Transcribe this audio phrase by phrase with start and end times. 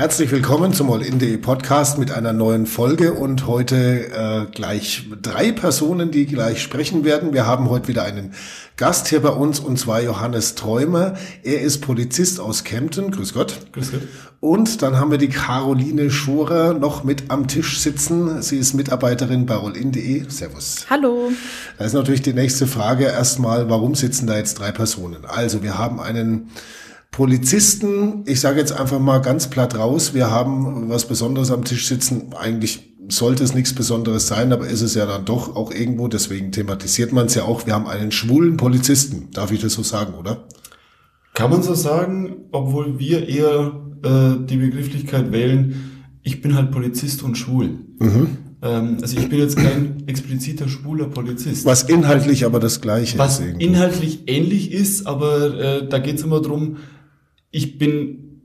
[0.00, 6.10] Herzlich willkommen zum All-In.de Podcast mit einer neuen Folge und heute äh, gleich drei Personen,
[6.10, 7.34] die gleich sprechen werden.
[7.34, 8.32] Wir haben heute wieder einen
[8.78, 11.18] Gast hier bei uns und zwar Johannes Träumer.
[11.42, 13.10] Er ist Polizist aus Kempten.
[13.10, 13.58] Grüß Gott.
[13.72, 14.00] Grüß Gott.
[14.40, 18.40] Und dann haben wir die Caroline Schorer noch mit am Tisch sitzen.
[18.40, 20.30] Sie ist Mitarbeiterin bei All-In.de.
[20.30, 20.86] Servus.
[20.88, 21.30] Hallo.
[21.76, 25.26] Da ist natürlich die nächste Frage erstmal, warum sitzen da jetzt drei Personen?
[25.26, 26.48] Also wir haben einen
[27.10, 31.86] Polizisten, ich sage jetzt einfach mal ganz platt raus, wir haben was Besonderes am Tisch
[31.88, 32.32] sitzen.
[32.38, 36.52] Eigentlich sollte es nichts Besonderes sein, aber ist es ja dann doch auch irgendwo, deswegen
[36.52, 37.66] thematisiert man es ja auch.
[37.66, 40.46] Wir haben einen schwulen Polizisten, darf ich das so sagen, oder?
[41.34, 43.72] Kann man so sagen, obwohl wir eher
[44.02, 45.90] äh, die Begrifflichkeit wählen,
[46.22, 47.78] ich bin halt Polizist und schwul.
[47.98, 48.36] Mhm.
[48.62, 51.64] Ähm, also ich bin jetzt kein expliziter schwuler Polizist.
[51.64, 53.54] Was inhaltlich aber das gleiche Was ist.
[53.54, 56.76] Was inhaltlich ähnlich ist, aber äh, da geht es immer drum
[57.50, 58.42] ich bin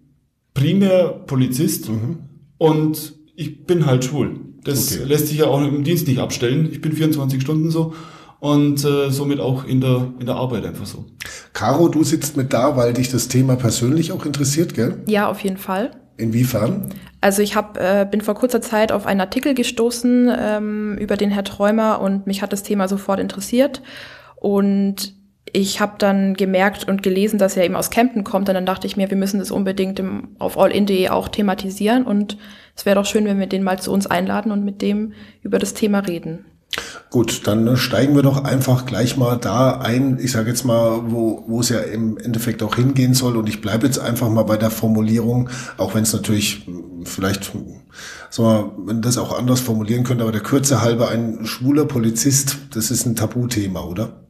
[0.53, 2.20] primär Polizist mhm.
[2.58, 4.39] und ich bin halt schwul.
[4.64, 5.08] Das okay.
[5.08, 6.70] lässt sich ja auch im Dienst nicht abstellen.
[6.72, 7.94] Ich bin 24 Stunden so
[8.39, 11.06] und äh, somit auch in der, in der Arbeit einfach so.
[11.53, 15.03] Caro, du sitzt mit da, weil dich das Thema persönlich auch interessiert, gell?
[15.08, 15.92] Ja, auf jeden Fall.
[16.17, 16.90] Inwiefern?
[17.22, 21.31] Also ich hab, äh, bin vor kurzer Zeit auf einen Artikel gestoßen ähm, über den
[21.31, 23.81] Herr Träumer und mich hat das Thema sofort interessiert.
[24.36, 25.16] Und
[25.56, 28.50] ich habe dann gemerkt und gelesen, dass er eben aus Kempten kommt.
[28.50, 32.03] Und dann dachte ich mir, wir müssen das unbedingt im, auf allin.de auch thematisieren.
[32.03, 32.38] Und
[32.75, 35.58] es wäre doch schön, wenn wir den mal zu uns einladen und mit dem über
[35.58, 36.44] das Thema reden.
[37.09, 40.20] Gut, dann steigen wir doch einfach gleich mal da ein.
[40.22, 43.38] Ich sage jetzt mal, wo, wo es ja im Endeffekt auch hingehen soll.
[43.38, 46.67] Und ich bleibe jetzt einfach mal bei der Formulierung, auch wenn es natürlich
[47.06, 47.53] vielleicht,
[48.30, 52.58] sagen wir, wenn das auch anders formulieren könnte, aber der Kürze halber ein schwuler Polizist,
[52.73, 54.25] das ist ein Tabuthema, oder?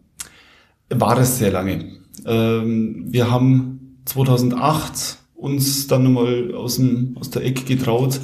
[0.89, 1.85] War es sehr lange.
[2.25, 8.19] Ähm, wir haben 2008 uns dann nochmal aus, dem, aus der Ecke getraut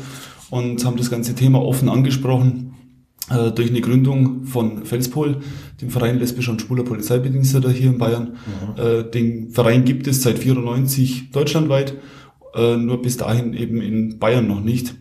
[0.49, 2.73] und haben das ganze Thema offen angesprochen
[3.29, 5.37] äh, durch eine Gründung von Felspol,
[5.81, 8.37] dem Verein lesbischer und schwuler Polizeibediensteter hier in Bayern.
[8.77, 8.81] Mhm.
[8.81, 11.95] Äh, den Verein gibt es seit 94 deutschlandweit,
[12.55, 14.95] äh, nur bis dahin eben in Bayern noch nicht.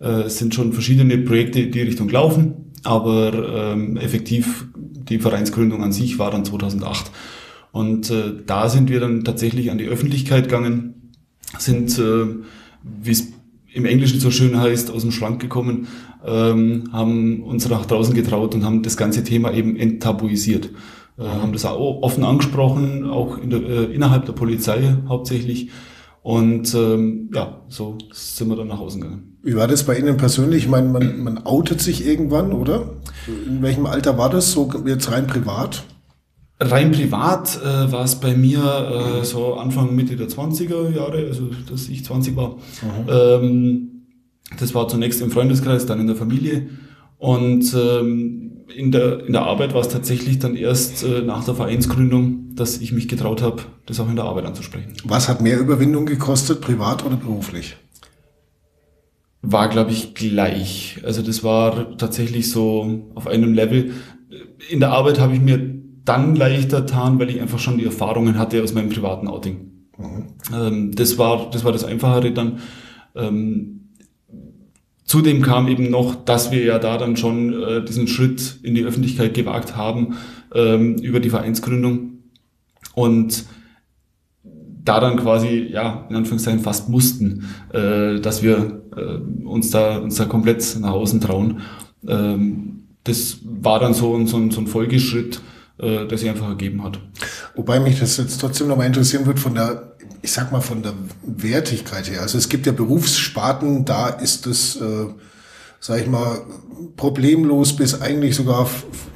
[0.00, 5.82] Äh, es sind schon verschiedene Projekte in die Richtung laufen, aber ähm, effektiv die Vereinsgründung
[5.82, 7.10] an sich war dann 2008.
[7.72, 11.12] Und äh, da sind wir dann tatsächlich an die Öffentlichkeit gegangen,
[11.58, 12.26] sind, äh,
[12.82, 13.32] wie es
[13.72, 15.86] im Englischen so schön heißt, aus dem Schrank gekommen,
[16.26, 20.70] ähm, haben uns nach draußen getraut und haben das ganze Thema eben enttabuisiert.
[21.18, 25.70] Äh, haben das auch offen angesprochen, auch in der, äh, innerhalb der Polizei hauptsächlich.
[26.22, 29.38] Und ähm, ja, so sind wir dann nach Hause gegangen.
[29.42, 30.64] Wie war das bei Ihnen persönlich?
[30.64, 32.94] Ich meine, man, man outet sich irgendwann, oder?
[33.46, 34.52] In welchem Alter war das?
[34.52, 35.84] So jetzt rein privat?
[36.58, 41.48] Rein privat äh, war es bei mir äh, so Anfang, Mitte der 20er Jahre, also
[41.70, 42.56] dass ich 20 war.
[42.56, 43.08] Mhm.
[43.08, 43.88] Ähm,
[44.58, 46.68] das war zunächst im Freundeskreis, dann in der Familie.
[47.20, 51.54] Und ähm, in, der, in der Arbeit war es tatsächlich dann erst äh, nach der
[51.54, 54.94] Vereinsgründung, dass ich mich getraut habe, das auch in der Arbeit anzusprechen.
[55.04, 57.76] Was hat mehr Überwindung gekostet, privat oder beruflich?
[59.42, 60.98] War, glaube ich, gleich.
[61.04, 63.90] Also das war tatsächlich so auf einem Level.
[64.70, 65.58] In der Arbeit habe ich mir
[66.06, 69.72] dann leichter getan, weil ich einfach schon die Erfahrungen hatte aus meinem privaten Outing.
[69.98, 70.24] Mhm.
[70.54, 72.60] Ähm, das, war, das war das Einfachere dann.
[73.14, 73.79] Ähm,
[75.10, 78.84] Zudem kam eben noch, dass wir ja da dann schon äh, diesen Schritt in die
[78.84, 80.14] Öffentlichkeit gewagt haben
[80.54, 82.20] ähm, über die Vereinsgründung
[82.94, 83.44] und
[84.44, 90.14] da dann quasi, ja, in Anführungszeichen fast mussten, äh, dass wir äh, uns, da, uns
[90.14, 91.62] da komplett nach außen trauen.
[92.06, 95.40] Ähm, das war dann so, so, so ein Folgeschritt,
[95.80, 96.98] äh, der einfach ergeben hat.
[97.54, 99.90] Wobei mich das jetzt trotzdem nochmal interessieren wird von der
[100.22, 100.92] ich sag mal, von der
[101.22, 102.22] Wertigkeit her.
[102.22, 105.06] Also es gibt ja Berufssparten, da ist es, äh,
[105.80, 106.42] sag ich mal,
[106.96, 108.68] problemlos bis eigentlich sogar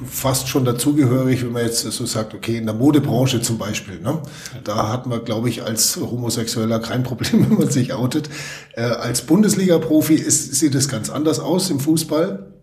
[0.05, 4.21] fast schon dazugehörig, wenn man jetzt so sagt, okay, in der Modebranche zum Beispiel, ne?
[4.63, 8.29] da hat man, glaube ich, als Homosexueller kein Problem, wenn man sich outet.
[8.73, 12.54] Äh, als Bundesliga-Profi sieht es ganz anders aus im Fußball.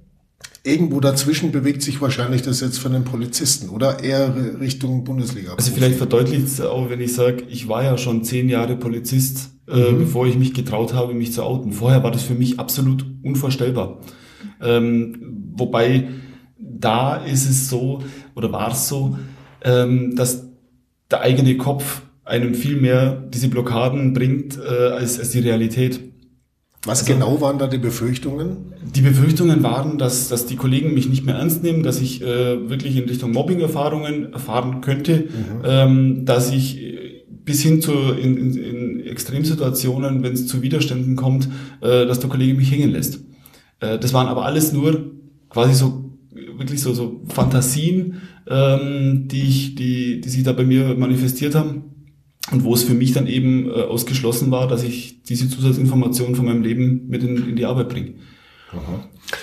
[0.65, 5.55] Irgendwo dazwischen bewegt sich wahrscheinlich das jetzt von den Polizisten oder eher Richtung Bundesliga.
[5.55, 9.51] Also vielleicht verdeutlicht es auch, wenn ich sage, ich war ja schon zehn Jahre Polizist,
[9.69, 9.99] äh, mhm.
[9.99, 11.73] bevor ich mich getraut habe, mich zu outen.
[11.73, 14.01] Vorher war das für mich absolut unvorstellbar.
[14.61, 16.09] Ähm, wobei
[16.59, 18.03] da ist es so,
[18.37, 19.19] oder war es so,
[19.65, 20.47] ähm, dass
[21.11, 26.12] der eigene Kopf einem viel mehr diese Blockaden bringt äh, als, als die Realität.
[26.85, 28.75] Was also, genau waren da die Befürchtungen?
[28.95, 32.69] Die Befürchtungen waren, dass, dass die Kollegen mich nicht mehr ernst nehmen, dass ich äh,
[32.69, 35.63] wirklich in Richtung Mobbing-Erfahrungen erfahren könnte, mhm.
[35.65, 41.49] ähm, dass ich äh, bis hin zu in, in, Extremsituationen, wenn es zu Widerständen kommt,
[41.83, 43.21] äh, dass der Kollege mich hängen lässt.
[43.79, 45.13] Äh, das waren aber alles nur
[45.51, 46.11] quasi so
[46.57, 51.92] wirklich so, so Fantasien, ähm, die, ich, die, die sich da bei mir manifestiert haben
[52.51, 56.47] und wo es für mich dann eben äh, ausgeschlossen war, dass ich diese Zusatzinformationen von
[56.47, 58.15] meinem Leben mit in, in die Arbeit bringe.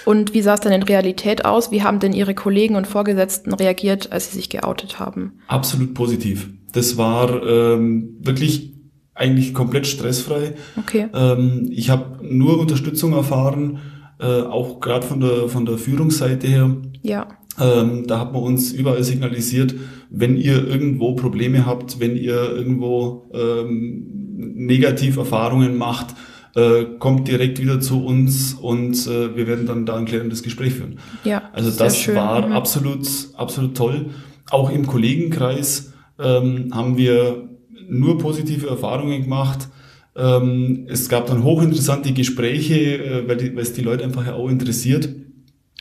[0.05, 1.71] Und wie sah es denn in Realität aus?
[1.71, 5.33] Wie haben denn Ihre Kollegen und Vorgesetzten reagiert, als Sie sich geoutet haben?
[5.47, 6.49] Absolut positiv.
[6.73, 8.73] Das war ähm, wirklich
[9.13, 10.55] eigentlich komplett stressfrei.
[10.77, 11.07] Okay.
[11.13, 13.79] Ähm, ich habe nur Unterstützung erfahren,
[14.19, 16.75] äh, auch gerade von der von der Führungsseite her.
[17.01, 17.27] Ja.
[17.59, 19.75] Ähm, da hat man uns überall signalisiert,
[20.09, 24.05] wenn ihr irgendwo Probleme habt, wenn ihr irgendwo ähm,
[24.37, 26.15] Negativerfahrungen macht,
[26.55, 30.73] äh, kommt direkt wieder zu uns und äh, wir werden dann da ein klärendes Gespräch
[30.73, 30.99] führen.
[31.23, 31.43] Ja.
[31.53, 32.15] Also das schön.
[32.15, 32.53] war Mhm.
[32.53, 34.07] absolut, absolut toll.
[34.49, 37.49] Auch im Kollegenkreis ähm, haben wir
[37.87, 39.69] nur positive Erfahrungen gemacht.
[40.15, 44.33] Ähm, es gab dann hochinteressante Gespräche, äh, weil, die, weil es die Leute einfach ja
[44.33, 45.09] auch interessiert.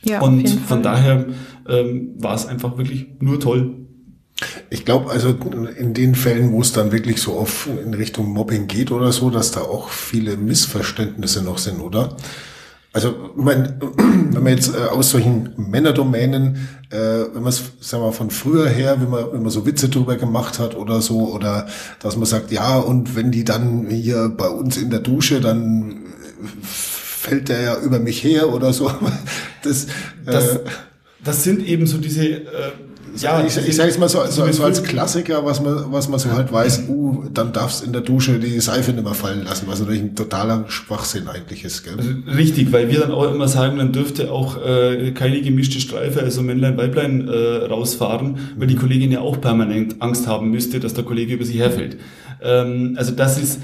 [0.03, 1.25] Ja, und von daher
[1.67, 3.78] ähm, war es einfach wirklich nur toll.
[4.69, 5.29] Ich glaube, also
[5.77, 9.29] in den Fällen, wo es dann wirklich so auf in Richtung Mobbing geht oder so,
[9.29, 12.15] dass da auch viele Missverständnisse noch sind, oder?
[12.91, 18.11] Also, mein, wenn man jetzt äh, aus solchen Männerdomänen, äh, wenn man es, sagen wir,
[18.11, 21.67] von früher her, wenn man, wenn man so Witze drüber gemacht hat oder so, oder
[21.99, 25.91] dass man sagt, ja, und wenn die dann hier bei uns in der Dusche, dann
[25.91, 28.91] äh, fällt der ja über mich her oder so.
[29.63, 29.87] Das,
[30.25, 30.59] Das, äh,
[31.23, 32.71] das sind eben so diese, äh,
[33.17, 36.19] ja, ich, ich sage jetzt mal so, so, so als Klassiker, was man, was man
[36.19, 39.67] so halt weiß, uh, dann darfst in der Dusche die Seife nicht mehr fallen lassen,
[39.67, 41.95] was natürlich ein totaler Schwachsinn eigentlich ist, gell?
[42.27, 46.41] Richtig, weil wir dann auch immer sagen, dann dürfte auch äh, keine gemischte Streife, also
[46.41, 51.03] Männlein, Weiblein äh, rausfahren, weil die Kollegin ja auch permanent Angst haben müsste, dass der
[51.03, 51.97] Kollege über sie herfällt.
[52.41, 53.59] Ähm, also das ist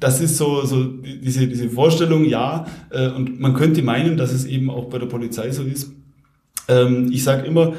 [0.00, 4.46] das ist so, so diese, diese Vorstellung, ja, äh, und man könnte meinen, dass es
[4.46, 5.92] eben auch bei der Polizei so ist.
[6.68, 7.74] Ähm, ich sage immer,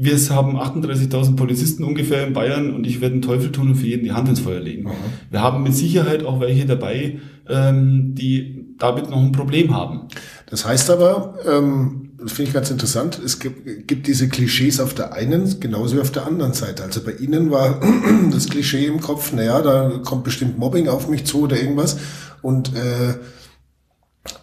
[0.00, 3.86] wir haben 38.000 Polizisten ungefähr in Bayern und ich werde einen Teufel tun und für
[3.86, 4.88] jeden die Hand ins Feuer legen.
[5.30, 7.18] Wir haben mit Sicherheit auch welche dabei,
[7.48, 10.02] ähm, die damit noch ein Problem haben.
[10.46, 14.94] Das heißt aber, ähm, das finde ich ganz interessant, es gibt, gibt diese Klischees auf
[14.94, 16.84] der einen genauso wie auf der anderen Seite.
[16.84, 17.80] Also bei Ihnen war
[18.30, 21.98] das Klischee im Kopf, naja, da kommt bestimmt Mobbing auf mich zu oder irgendwas.
[22.40, 23.14] Und äh,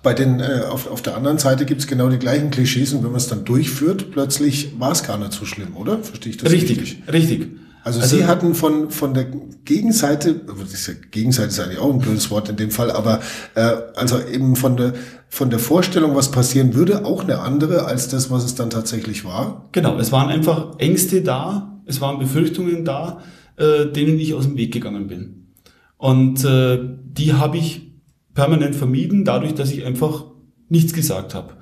[0.03, 3.03] bei den äh, auf, auf der anderen Seite gibt es genau die gleichen Klischees und
[3.03, 5.99] wenn man es dann durchführt, plötzlich war es gar nicht so schlimm, oder?
[5.99, 7.47] Verstehe ich das Richtig, richtig.
[7.83, 9.27] Also, Sie hatten von, von der
[9.63, 13.19] Gegenseite, ja, Gegenseite ist eigentlich auch ein blödes Wort in dem Fall, aber
[13.53, 14.95] äh, also eben von der,
[15.29, 19.23] von der Vorstellung, was passieren würde, auch eine andere als das, was es dann tatsächlich
[19.23, 19.69] war.
[19.71, 23.21] Genau, es waren einfach Ängste da, es waren Befürchtungen da,
[23.57, 25.51] äh, denen ich aus dem Weg gegangen bin.
[25.97, 27.91] Und äh, die habe ich
[28.35, 30.25] permanent vermieden, dadurch, dass ich einfach
[30.69, 31.53] nichts gesagt habe.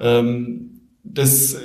[0.00, 1.58] Ähm, das, äh,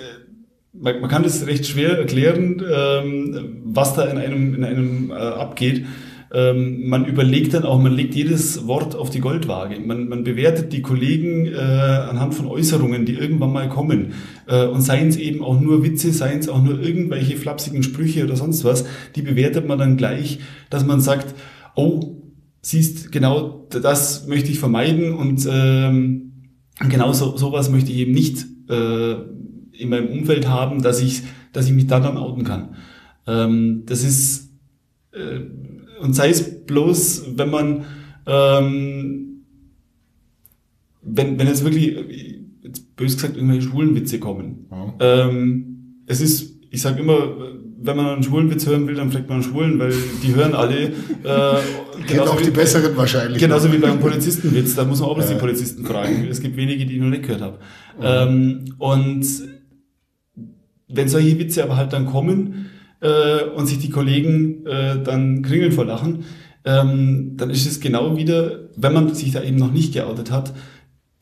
[0.73, 5.15] man, man kann das recht schwer erklären, ähm, was da in einem, in einem äh,
[5.15, 5.85] abgeht.
[6.31, 9.79] Ähm, man überlegt dann auch, man legt jedes Wort auf die Goldwaage.
[9.79, 14.13] Man, man bewertet die Kollegen äh, anhand von Äußerungen, die irgendwann mal kommen.
[14.47, 18.23] Äh, und seien es eben auch nur Witze, seien es auch nur irgendwelche flapsigen Sprüche
[18.23, 18.85] oder sonst was,
[19.15, 21.33] die bewertet man dann gleich, dass man sagt,
[21.75, 22.18] oh,
[22.61, 26.33] siehst, genau das möchte ich vermeiden und ähm,
[26.89, 29.13] genau so, sowas möchte ich eben nicht äh,
[29.71, 31.23] in meinem Umfeld haben, dass ich,
[31.53, 32.75] dass ich mich da dann outen kann.
[33.27, 34.49] Ähm, das ist
[35.11, 35.41] äh,
[36.01, 37.85] und sei es bloß, wenn man
[38.25, 39.29] ähm,
[41.01, 41.97] wenn, wenn jetzt wirklich,
[42.61, 44.67] jetzt bös gesagt, irgendwelche schwulen Witze kommen.
[44.99, 49.29] Ähm, es ist, ich sage immer, wenn man einen schwulen Witz hören will, dann fragt
[49.29, 49.93] man einen Schwulen, weil
[50.23, 50.87] die hören alle.
[50.87, 50.91] Äh,
[52.07, 53.39] genauso auch wie- die besseren wahrscheinlich.
[53.39, 56.27] Genauso wie beim Polizistenwitz, da muss man auch bloß die Polizisten fragen.
[56.29, 57.59] Es gibt wenige, die ich noch nicht gehört habe.
[58.01, 59.25] Ähm, und
[60.87, 62.65] wenn solche Witze aber halt dann kommen
[63.01, 66.23] äh, und sich die Kollegen äh, dann kringeln vor Lachen,
[66.65, 70.53] ähm, dann ist es genau wieder, wenn man sich da eben noch nicht geoutet hat,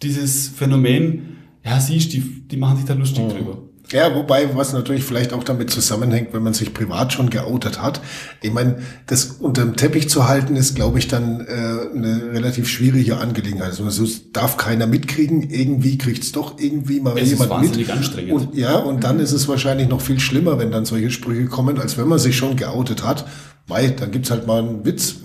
[0.01, 3.63] dieses Phänomen, ja, siehst, die, die machen sich da lustig drüber.
[3.91, 8.01] Ja, wobei, was natürlich vielleicht auch damit zusammenhängt, wenn man sich privat schon geoutet hat.
[8.41, 13.17] Ich meine, das unterm Teppich zu halten, ist, glaube ich, dann äh, eine relativ schwierige
[13.17, 13.69] Angelegenheit.
[13.79, 15.49] Also es darf keiner mitkriegen.
[15.49, 17.95] Irgendwie kriegt's doch irgendwie mal Es ist jemand wahnsinnig mit.
[17.95, 18.33] anstrengend.
[18.33, 21.79] Und, ja, und dann ist es wahrscheinlich noch viel schlimmer, wenn dann solche Sprüche kommen,
[21.79, 23.25] als wenn man sich schon geoutet hat.
[23.67, 25.15] Weil dann gibt's halt mal einen Witz.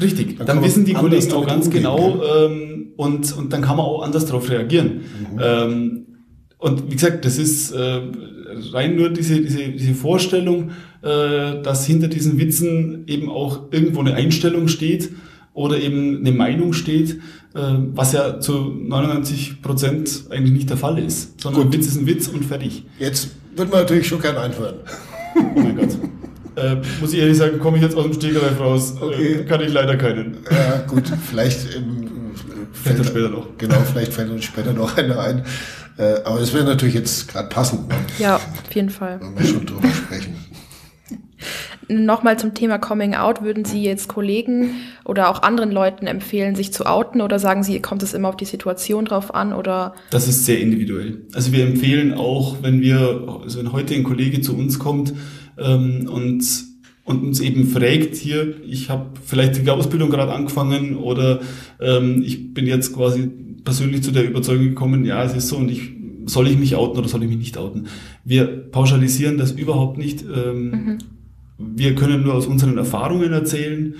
[0.00, 3.76] Richtig, Dann dann, wissen die Kollegen auch ganz umgehen, genau ähm, und, und dann kann
[3.76, 5.00] man auch anders darauf reagieren.
[5.40, 6.06] Ähm,
[6.60, 8.00] und wie gesagt, das ist äh,
[8.72, 10.70] rein nur diese, diese, diese Vorstellung,
[11.02, 15.10] äh, dass hinter diesen Witzen eben auch irgendwo eine Einstellung steht
[15.54, 17.12] oder eben eine Meinung steht,
[17.54, 17.60] äh,
[17.94, 21.72] was ja zu 99 Prozent eigentlich nicht der Fall ist, sondern Gut.
[21.72, 22.84] Witz ist ein Witz und fertig.
[22.98, 24.76] Jetzt wird man natürlich schon gern einführen.
[25.36, 25.96] Oh mein Gott.
[26.56, 28.96] Äh, muss ich ehrlich sagen, komme ich jetzt aus dem Stegreif raus.
[29.00, 29.32] Äh, okay.
[29.32, 30.38] Äh, kann ich leider keinen.
[30.50, 32.10] Ja, gut, vielleicht ähm,
[32.72, 33.46] fällt uns später noch.
[33.56, 35.44] Genau, vielleicht fällt uns später noch einer ein.
[35.98, 37.88] Äh, aber es wäre natürlich jetzt gerade passend.
[37.88, 37.94] Ne?
[38.18, 39.20] Ja, auf jeden Fall.
[39.20, 40.34] Wenn wir schon drüber sprechen.
[41.88, 43.42] Nochmal zum Thema Coming Out.
[43.42, 47.80] Würden Sie jetzt Kollegen oder auch anderen Leuten empfehlen, sich zu outen oder sagen Sie,
[47.80, 49.94] kommt es immer auf die Situation drauf an oder?
[50.10, 51.22] Das ist sehr individuell.
[51.34, 55.14] Also wir empfehlen auch, wenn wir, also wenn heute ein Kollege zu uns kommt
[55.58, 56.69] ähm, und
[57.10, 61.40] und uns eben fragt, hier, ich habe vielleicht die Ausbildung gerade angefangen oder
[61.80, 63.28] ähm, ich bin jetzt quasi
[63.64, 65.92] persönlich zu der Überzeugung gekommen, ja, es ist so und ich
[66.26, 67.88] soll ich mich outen oder soll ich mich nicht outen?
[68.24, 70.22] Wir pauschalisieren das überhaupt nicht.
[70.22, 70.98] Ähm, mhm.
[71.58, 73.96] Wir können nur aus unseren Erfahrungen erzählen.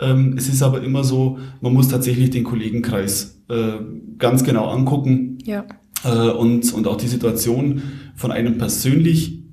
[0.00, 3.72] Ähm, es ist aber immer so, man muss tatsächlich den Kollegenkreis äh,
[4.18, 5.64] ganz genau angucken ja.
[6.04, 7.82] äh, und, und auch die Situation
[8.16, 9.43] von einem persönlich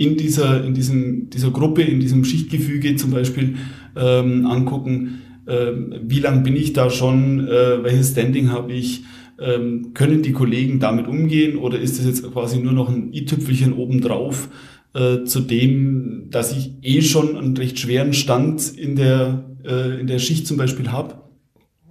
[0.00, 3.56] in dieser, in diesem, dieser Gruppe, in diesem Schichtgefüge zum Beispiel
[3.96, 5.22] ähm, angucken.
[5.46, 7.46] Ähm, wie lang bin ich da schon?
[7.46, 9.04] Äh, welches Standing habe ich?
[9.38, 13.72] Ähm, können die Kollegen damit umgehen oder ist das jetzt quasi nur noch ein i-Tüpfelchen
[13.72, 14.48] obendrauf?
[14.94, 20.06] äh, zu dem, dass ich eh schon einen recht schweren Stand in der, äh, in
[20.06, 21.29] der Schicht zum Beispiel habe.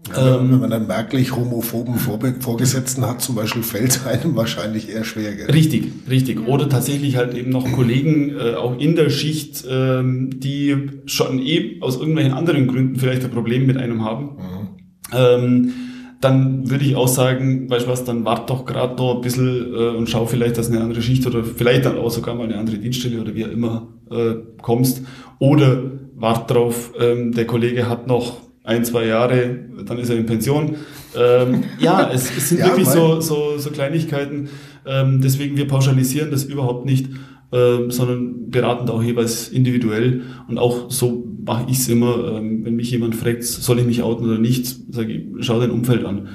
[0.07, 4.89] Ja, ähm, wenn man einen merklich homophoben Vorgesetzten hat, zum Beispiel, fällt es einem wahrscheinlich
[4.89, 5.35] eher schwer.
[5.35, 5.51] Gell?
[5.51, 6.47] Richtig, richtig.
[6.47, 11.79] Oder tatsächlich halt eben noch Kollegen äh, auch in der Schicht, ähm, die schon eh
[11.81, 14.23] aus irgendwelchen anderen Gründen vielleicht ein Problem mit einem haben.
[14.23, 14.67] Mhm.
[15.13, 15.73] Ähm,
[16.21, 19.73] dann würde ich auch sagen, weißt du was, dann wart doch gerade noch ein bisschen
[19.73, 22.57] äh, und schau vielleicht, dass eine andere Schicht oder vielleicht dann auch sogar mal eine
[22.57, 25.03] andere Dienststelle oder wie auch immer äh, kommst.
[25.39, 25.83] Oder
[26.15, 30.75] wart drauf, ähm, der Kollege hat noch ein, zwei Jahre, dann ist er in Pension.
[31.15, 34.49] Ähm, ja, es, es sind ja, wirklich so, so, so Kleinigkeiten.
[34.85, 37.07] Ähm, deswegen, wir pauschalisieren das überhaupt nicht,
[37.51, 40.21] ähm, sondern beraten da auch jeweils individuell.
[40.47, 44.03] Und auch so mache ich es immer, ähm, wenn mich jemand fragt, soll ich mich
[44.03, 46.27] outen oder nicht, sage ich, schau dein Umfeld an.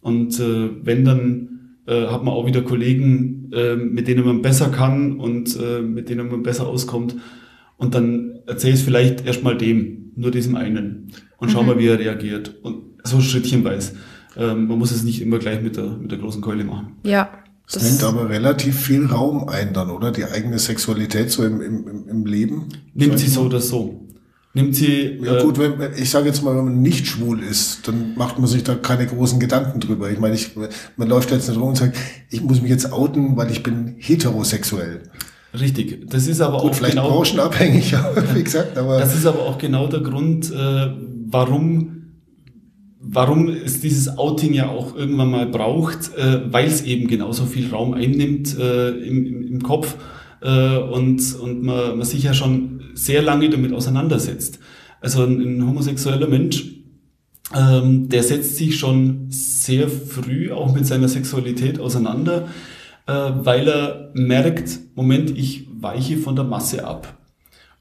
[0.00, 1.48] Und äh, wenn dann
[1.86, 6.10] äh, hat man auch wieder Kollegen, äh, mit denen man besser kann und äh, mit
[6.10, 7.16] denen man besser auskommt.
[7.78, 11.12] Und dann erzähl es vielleicht erstmal dem, nur diesem einen.
[11.38, 11.68] Und schau mhm.
[11.68, 12.54] mal, wie er reagiert.
[12.62, 13.92] Und so schrittchenweise.
[14.36, 16.96] Ähm, man muss es nicht immer gleich mit der, mit der großen Keule machen.
[17.04, 17.30] Ja.
[17.64, 20.10] Das, das nimmt aber relativ viel Raum ein dann, oder?
[20.10, 22.68] Die eigene Sexualität so im, im, im Leben.
[22.94, 24.08] Nimmt sie so oder so
[24.58, 25.18] nimmt sie.
[25.22, 28.48] Ja gut, wenn, ich sage jetzt mal, wenn man nicht schwul ist, dann macht man
[28.48, 30.10] sich da keine großen Gedanken drüber.
[30.10, 30.50] Ich meine, ich,
[30.96, 31.96] man läuft jetzt nicht rum und sagt,
[32.30, 35.02] ich muss mich jetzt outen, weil ich bin heterosexuell.
[35.58, 37.94] Richtig, das ist aber gut, auch vielleicht genau, branchenabhängig,
[38.34, 40.90] wie gesagt, aber das ist aber auch genau der Grund, äh,
[41.30, 41.98] warum
[43.00, 47.70] warum es dieses Outing ja auch irgendwann mal braucht, äh, weil es eben genauso viel
[47.70, 49.96] Raum einnimmt äh, im, im, im Kopf
[50.42, 54.58] äh, und, und man, man sich ja schon sehr lange damit auseinandersetzt.
[55.00, 56.66] Also ein, ein homosexueller Mensch,
[57.56, 62.48] ähm, der setzt sich schon sehr früh auch mit seiner Sexualität auseinander,
[63.06, 67.17] äh, weil er merkt, Moment, ich weiche von der Masse ab.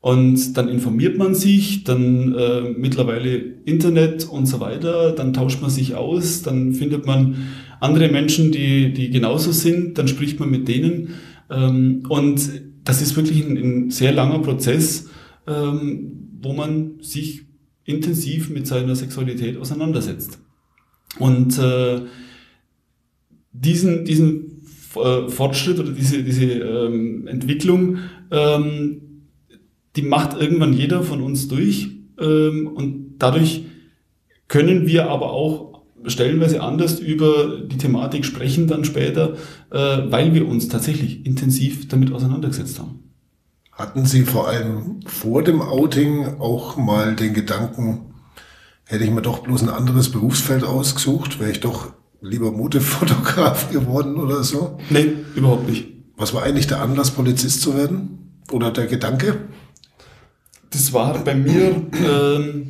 [0.07, 3.35] Und dann informiert man sich, dann äh, mittlerweile
[3.65, 7.35] Internet und so weiter, dann tauscht man sich aus, dann findet man
[7.81, 11.09] andere Menschen, die, die genauso sind, dann spricht man mit denen
[11.49, 12.39] ähm, und
[12.85, 15.09] das ist wirklich ein, ein sehr langer Prozess,
[15.45, 17.41] ähm, wo man sich
[17.83, 20.39] intensiv mit seiner Sexualität auseinandersetzt.
[21.19, 21.99] Und äh,
[23.51, 24.61] diesen, diesen
[24.95, 27.97] äh, Fortschritt oder diese, diese ähm, Entwicklung,
[28.31, 29.01] ähm,
[29.97, 31.89] die macht irgendwann jeder von uns durch.
[32.19, 33.65] Ähm, und dadurch
[34.47, 35.67] können wir aber auch
[36.05, 39.33] stellenweise anders über die Thematik sprechen dann später,
[39.71, 39.77] äh,
[40.09, 43.03] weil wir uns tatsächlich intensiv damit auseinandergesetzt haben.
[43.71, 48.13] Hatten Sie vor allem vor dem Outing auch mal den Gedanken,
[48.85, 54.17] hätte ich mir doch bloß ein anderes Berufsfeld ausgesucht, wäre ich doch lieber Modefotograf geworden
[54.17, 54.77] oder so?
[54.89, 55.87] Nee, überhaupt nicht.
[56.15, 58.41] Was war eigentlich der Anlass, Polizist zu werden?
[58.51, 59.37] Oder der Gedanke?
[60.69, 62.69] Das war bei mir ähm,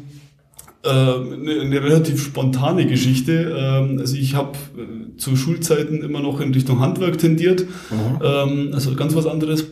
[0.84, 3.56] äh, eine, eine, relativ spontane Geschichte.
[3.58, 8.20] Ähm, also ich habe äh, zu Schulzeiten immer noch in Richtung Handwerk tendiert, mhm.
[8.24, 9.66] ähm, also ganz was anderes.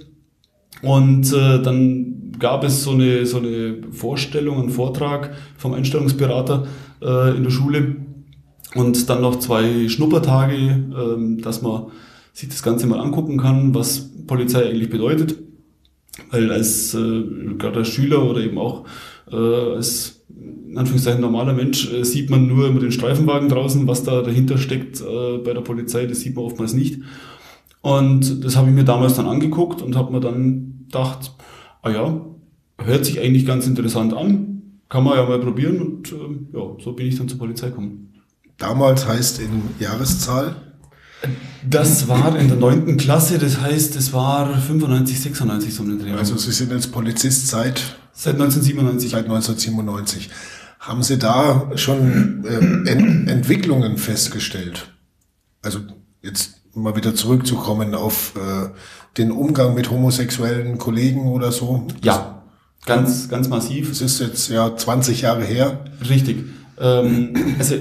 [0.82, 6.68] Und äh, dann gab es so eine, so eine Vorstellung, einen Vortrag vom Einstellungsberater
[7.02, 7.96] äh, in der Schule
[8.76, 11.88] und dann noch zwei Schnuppertage, ähm, dass man
[12.34, 15.36] sich das Ganze mal angucken kann, was Polizei eigentlich bedeutet.
[16.32, 17.24] Weil als äh,
[17.58, 18.86] gerade als Schüler oder eben auch
[19.32, 24.04] äh, als in Anführungszeichen normaler Mensch äh, sieht man nur immer den Streifenwagen draußen, was
[24.04, 27.02] da dahinter steckt äh, bei der Polizei, das sieht man oftmals nicht.
[27.82, 31.32] Und das habe ich mir damals dann angeguckt und habe mir dann gedacht,
[31.82, 32.26] ah ja,
[32.80, 36.94] hört sich eigentlich ganz interessant an, kann man ja mal probieren und äh, ja, so
[36.94, 38.14] bin ich dann zur Polizei gekommen.
[38.58, 40.56] Damals heißt in Jahreszahl?
[41.68, 46.18] Das war in der neunten Klasse, das heißt, es war 95, 96 so eine Drehung.
[46.18, 47.82] Also Sie sind jetzt Polizist seit?
[48.14, 49.12] Seit 1997.
[49.12, 50.30] Seit 1997.
[50.80, 54.92] Haben Sie da schon äh, Ent Entwicklungen festgestellt?
[55.62, 55.80] Also
[56.22, 58.70] jetzt mal wieder zurückzukommen auf äh,
[59.18, 61.88] den Umgang mit homosexuellen Kollegen oder so?
[62.04, 62.44] Ja,
[62.86, 63.92] ganz, ganz massiv.
[63.92, 65.86] Es ist jetzt ja 20 Jahre her.
[66.08, 66.46] Richtig.
[66.80, 67.76] Ähm, also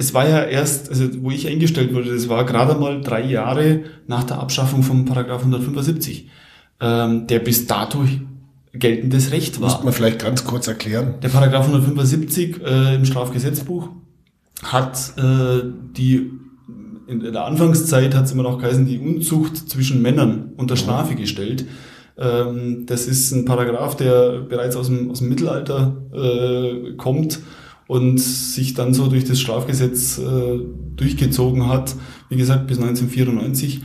[0.00, 3.80] es war ja erst, also wo ich eingestellt wurde, das war gerade mal drei Jahre
[4.06, 6.30] nach der Abschaffung von Paragraph 175,
[6.80, 8.06] ähm, der bis dato
[8.72, 9.68] geltendes Recht war.
[9.68, 11.16] Muss man vielleicht ganz kurz erklären.
[11.22, 13.90] Der Paragraph 175 äh, im Strafgesetzbuch
[14.62, 15.64] hat äh,
[15.96, 16.30] die
[17.06, 21.66] in der Anfangszeit hat es immer noch geheißen, die Unzucht zwischen Männern unter Strafe gestellt.
[22.16, 27.40] Ähm, das ist ein Paragraph, der bereits aus dem, aus dem Mittelalter äh, kommt
[27.90, 30.60] und sich dann so durch das Strafgesetz äh,
[30.94, 31.96] durchgezogen hat,
[32.28, 33.80] wie gesagt, bis 1994.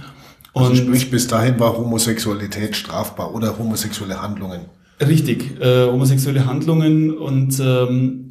[0.54, 4.62] Also und also sprich, bis dahin war Homosexualität strafbar oder homosexuelle Handlungen.
[5.02, 8.25] Richtig, äh, homosexuelle Handlungen und ähm,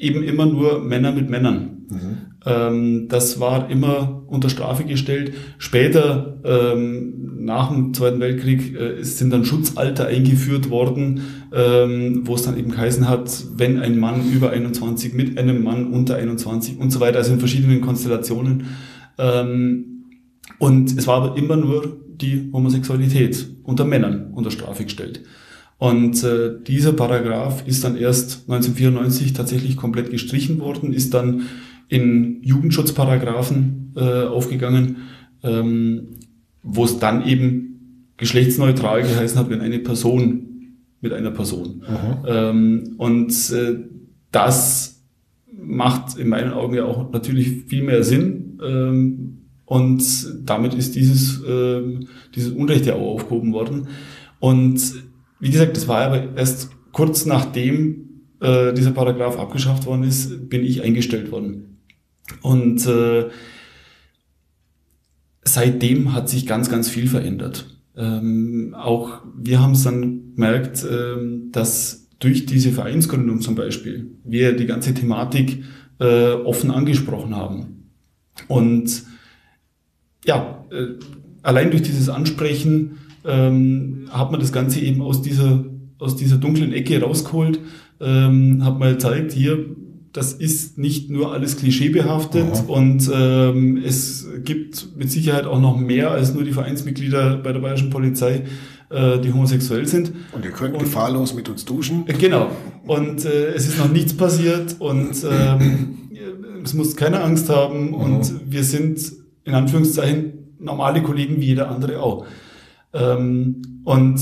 [0.00, 1.86] eben immer nur Männer mit Männern.
[1.90, 2.16] Mhm.
[2.46, 5.34] Ähm, das war immer unter Strafe gestellt.
[5.58, 11.20] Später, ähm, nach dem Zweiten Weltkrieg, äh, sind dann Schutzalter eingeführt worden,
[11.52, 15.92] ähm, wo es dann eben geheißen hat, wenn ein Mann über 21 mit einem Mann
[15.92, 18.64] unter 21 und so weiter, also in verschiedenen Konstellationen.
[20.58, 25.22] Und es war aber immer nur die Homosexualität unter Männern unter Strafe gestellt.
[25.80, 31.46] Und äh, dieser Paragraph ist dann erst 1994 tatsächlich komplett gestrichen worden, ist dann
[31.88, 34.96] in Jugendschutzparagraphen äh, aufgegangen,
[35.42, 36.18] ähm,
[36.62, 41.82] wo es dann eben geschlechtsneutral geheißen hat, wenn eine Person mit einer Person.
[42.26, 43.78] Ähm, und äh,
[44.32, 45.02] das
[45.50, 48.58] macht in meinen Augen ja auch natürlich viel mehr Sinn.
[48.62, 50.02] Ähm, und
[50.44, 51.80] damit ist dieses, äh,
[52.34, 53.88] dieses Unrecht ja auch aufgehoben worden.
[54.40, 55.08] Und
[55.40, 60.64] wie gesagt, das war aber erst kurz nachdem äh, dieser Paragraph abgeschafft worden ist, bin
[60.64, 61.78] ich eingestellt worden.
[62.42, 63.28] Und äh,
[65.42, 67.66] seitdem hat sich ganz, ganz viel verändert.
[67.96, 74.54] Ähm, auch wir haben es dann gemerkt, ähm, dass durch diese Vereinsgründung zum Beispiel wir
[74.54, 75.64] die ganze Thematik
[75.98, 77.90] äh, offen angesprochen haben.
[78.46, 79.04] Und
[80.24, 80.94] ja, äh,
[81.42, 85.64] allein durch dieses Ansprechen ähm, hat man das Ganze eben aus dieser,
[85.98, 87.60] aus dieser dunklen Ecke rausgeholt,
[88.00, 89.66] ähm, hat mal gezeigt, hier,
[90.12, 92.64] das ist nicht nur alles klischeebehaftet Aha.
[92.66, 97.60] und ähm, es gibt mit Sicherheit auch noch mehr als nur die Vereinsmitglieder bei der
[97.60, 98.42] bayerischen Polizei,
[98.88, 100.12] äh, die homosexuell sind.
[100.32, 102.08] Und ihr könnt und, gefahrlos mit uns duschen.
[102.08, 102.50] Äh, genau.
[102.86, 105.98] Und äh, es ist noch nichts passiert und ähm,
[106.64, 108.02] es muss keine Angst haben Aha.
[108.02, 109.00] und wir sind
[109.44, 112.26] in Anführungszeichen normale Kollegen wie jeder andere auch.
[112.92, 114.20] Ähm, und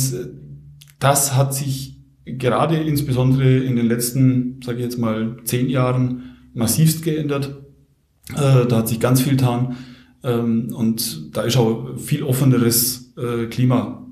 [0.99, 7.03] das hat sich gerade insbesondere in den letzten, sage ich jetzt mal, zehn Jahren massivst
[7.03, 7.57] geändert.
[8.35, 9.77] Äh, da hat sich ganz viel getan.
[10.23, 14.07] Ähm, und da ist auch viel offeneres äh, Klima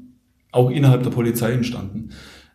[0.52, 2.10] auch innerhalb der Polizei entstanden.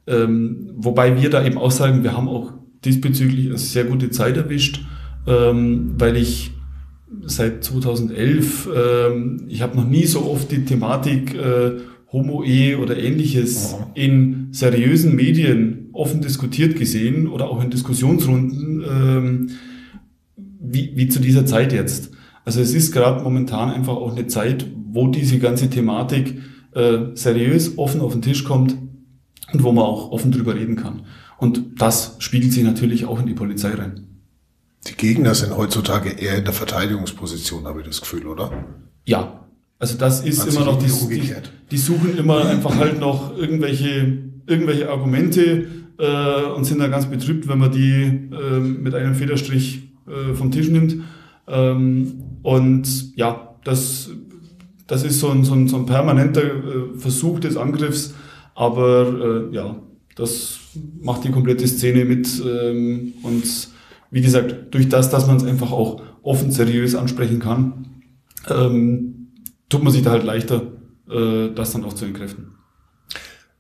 [0.08, 4.38] Ähm, wobei wir da eben auch sagen, wir haben auch diesbezüglich eine sehr gute Zeit
[4.38, 4.84] erwischt,
[5.24, 6.52] weil ich
[7.26, 11.80] seit 2011, ähm, ich habe noch nie so oft die Thematik äh,
[12.12, 13.92] Homo-Ehe oder ähnliches Aha.
[13.94, 19.50] in seriösen Medien offen diskutiert gesehen oder auch in Diskussionsrunden ähm,
[20.60, 22.12] wie, wie zu dieser Zeit jetzt.
[22.44, 26.40] Also es ist gerade momentan einfach auch eine Zeit, wo diese ganze Thematik
[26.74, 28.76] äh, seriös offen auf den Tisch kommt
[29.54, 31.04] und wo man auch offen drüber reden kann.
[31.38, 34.11] Und das spiegelt sich natürlich auch in die Polizei rein.
[34.88, 38.66] Die Gegner sind heutzutage eher in der Verteidigungsposition, habe ich das Gefühl, oder?
[39.06, 39.46] Ja,
[39.78, 41.34] also das ist immer noch, die, die,
[41.72, 45.66] die, suchen immer einfach halt noch irgendwelche, irgendwelche Argumente
[45.98, 50.52] äh, und sind da ganz betrübt, wenn man die äh, mit einem Federstrich äh, vom
[50.52, 50.98] Tisch nimmt.
[51.48, 54.10] Ähm, und ja, das,
[54.88, 58.14] das ist so ein, so ein, so ein permanenter äh, Versuch des Angriffs,
[58.56, 59.78] aber äh, ja,
[60.16, 60.60] das
[61.02, 63.71] macht die komplette Szene mit ähm, und
[64.12, 68.04] wie gesagt, durch das, dass man es einfach auch offen seriös ansprechen kann,
[68.50, 69.32] ähm,
[69.70, 70.74] tut man sich da halt leichter,
[71.10, 72.52] äh, das dann auch zu entkräften.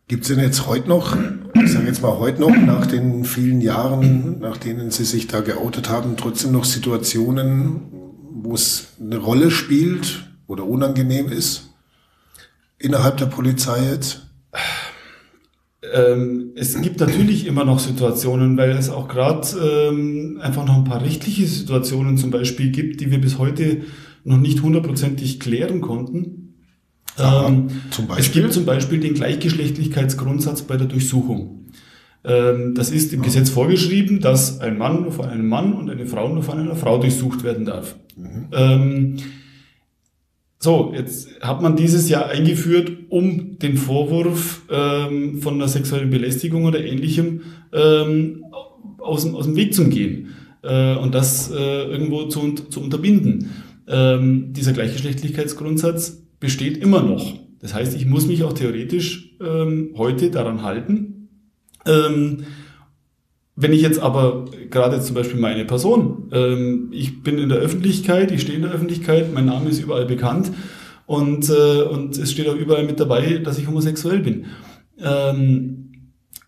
[0.07, 1.15] Gibt es denn jetzt heute noch,
[1.55, 5.39] ich sage jetzt mal heute noch, nach den vielen Jahren, nach denen Sie sich da
[5.39, 7.83] geoutet haben, trotzdem noch Situationen,
[8.43, 11.69] wo es eine Rolle spielt oder unangenehm ist
[12.77, 14.27] innerhalb der Polizei jetzt?
[15.93, 20.83] Ähm, es gibt natürlich immer noch Situationen, weil es auch gerade ähm, einfach noch ein
[20.83, 23.81] paar rechtliche Situationen zum Beispiel gibt, die wir bis heute
[24.23, 26.55] noch nicht hundertprozentig klären konnten.
[27.17, 27.67] Aha, ähm?
[28.17, 31.65] Es gibt zum Beispiel den Gleichgeschlechtlichkeitsgrundsatz bei der Durchsuchung.
[32.23, 36.05] Ähm, das ist im Gesetz vorgeschrieben, dass ein Mann nur von einem Mann und eine
[36.05, 37.95] Frau nur von einer Frau durchsucht werden darf.
[38.15, 39.17] Mhm.
[40.63, 46.65] So, jetzt hat man dieses Jahr eingeführt, um den Vorwurf ähm, von einer sexuellen Belästigung
[46.65, 47.41] oder ähnlichem
[47.73, 48.43] ähm,
[48.99, 50.27] aus, dem- aus dem Weg zu gehen
[50.61, 53.49] äh, und das äh, irgendwo zu, zu unterbinden.
[53.87, 57.39] Ähm, dieser Gleichgeschlechtlichkeitsgrundsatz besteht immer noch.
[57.59, 61.27] Das heißt, ich muss mich auch theoretisch ähm, heute daran halten.
[61.87, 62.43] Ähm,
[63.55, 68.31] wenn ich jetzt aber gerade zum Beispiel meine Person, ähm, ich bin in der Öffentlichkeit,
[68.31, 70.51] ich stehe in der Öffentlichkeit, mein Name ist überall bekannt
[71.05, 74.45] und, äh, und es steht auch überall mit dabei, dass ich homosexuell bin.
[74.99, 75.81] Ähm,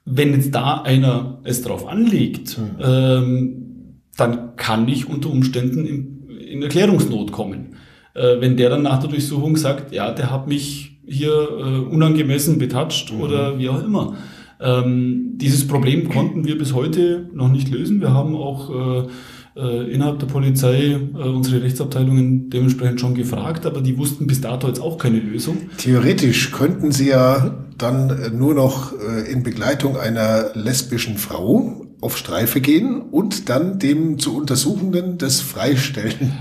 [0.06, 6.64] wenn jetzt da einer es drauf anlegt, ähm, dann kann ich unter Umständen in, in
[6.64, 7.76] Erklärungsnot kommen.
[8.14, 12.60] Äh, wenn der dann nach der Durchsuchung sagt, ja, der hat mich hier äh, unangemessen
[12.60, 14.16] betatscht oder wie auch immer.
[14.64, 18.00] Ähm, dieses Problem konnten wir bis heute noch nicht lösen.
[18.00, 19.08] Wir haben auch äh,
[19.56, 24.68] äh, innerhalb der Polizei äh, unsere Rechtsabteilungen dementsprechend schon gefragt, aber die wussten bis dato
[24.68, 25.58] jetzt auch keine Lösung.
[25.78, 32.18] Theoretisch könnten Sie ja dann äh, nur noch äh, in Begleitung einer lesbischen Frau auf
[32.18, 36.34] Streife gehen und dann dem zu Untersuchenden das freistellen.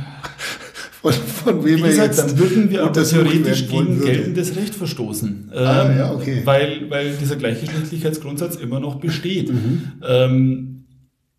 [1.03, 4.05] Von, von wem Wie er gesagt, jetzt dann würden wir aber theoretisch gegen würde.
[4.05, 5.51] geltendes Recht verstoßen.
[5.53, 6.43] Ah, Ähm, ja, okay.
[6.45, 9.53] Weil, weil dieser Gleichgeschlechtlichkeitsgrundsatz immer noch besteht.
[9.53, 9.83] Mhm.
[10.07, 10.85] Ähm,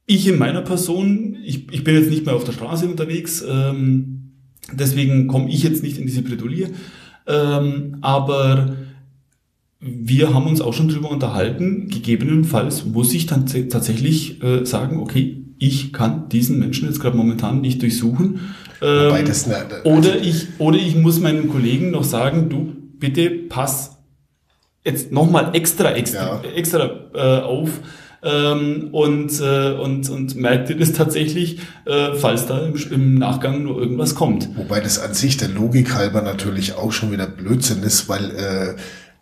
[0.06, 4.34] ich in meiner Person, ich, ich bin jetzt nicht mehr auf der Straße unterwegs, ähm,
[4.74, 6.72] deswegen komme ich jetzt nicht in diese Bredouille.
[7.26, 8.76] Ähm, aber
[9.80, 15.44] wir haben uns auch schon drüber unterhalten, gegebenenfalls muss ich dann tatsächlich äh, sagen, okay,
[15.58, 18.40] ich kann diesen Menschen jetzt gerade momentan nicht durchsuchen.
[18.84, 23.98] Ähm, das eine, oder ich, oder ich muss meinen Kollegen noch sagen, du, bitte pass
[24.86, 26.50] jetzt nochmal extra, extra, Ja.
[26.56, 27.70] extra äh, auf
[28.24, 33.64] ähm, und, äh, und, und merkt dir das tatsächlich, äh, falls da im, im Nachgang
[33.64, 34.50] nur irgendwas kommt.
[34.56, 38.76] Wobei das an sich der Logik halber natürlich auch schon wieder Blödsinn ist, weil äh,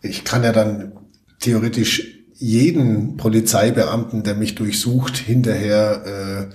[0.06, 0.92] ich kann ja dann
[1.40, 6.54] theoretisch jeden Polizeibeamten, der mich durchsucht, hinterher äh,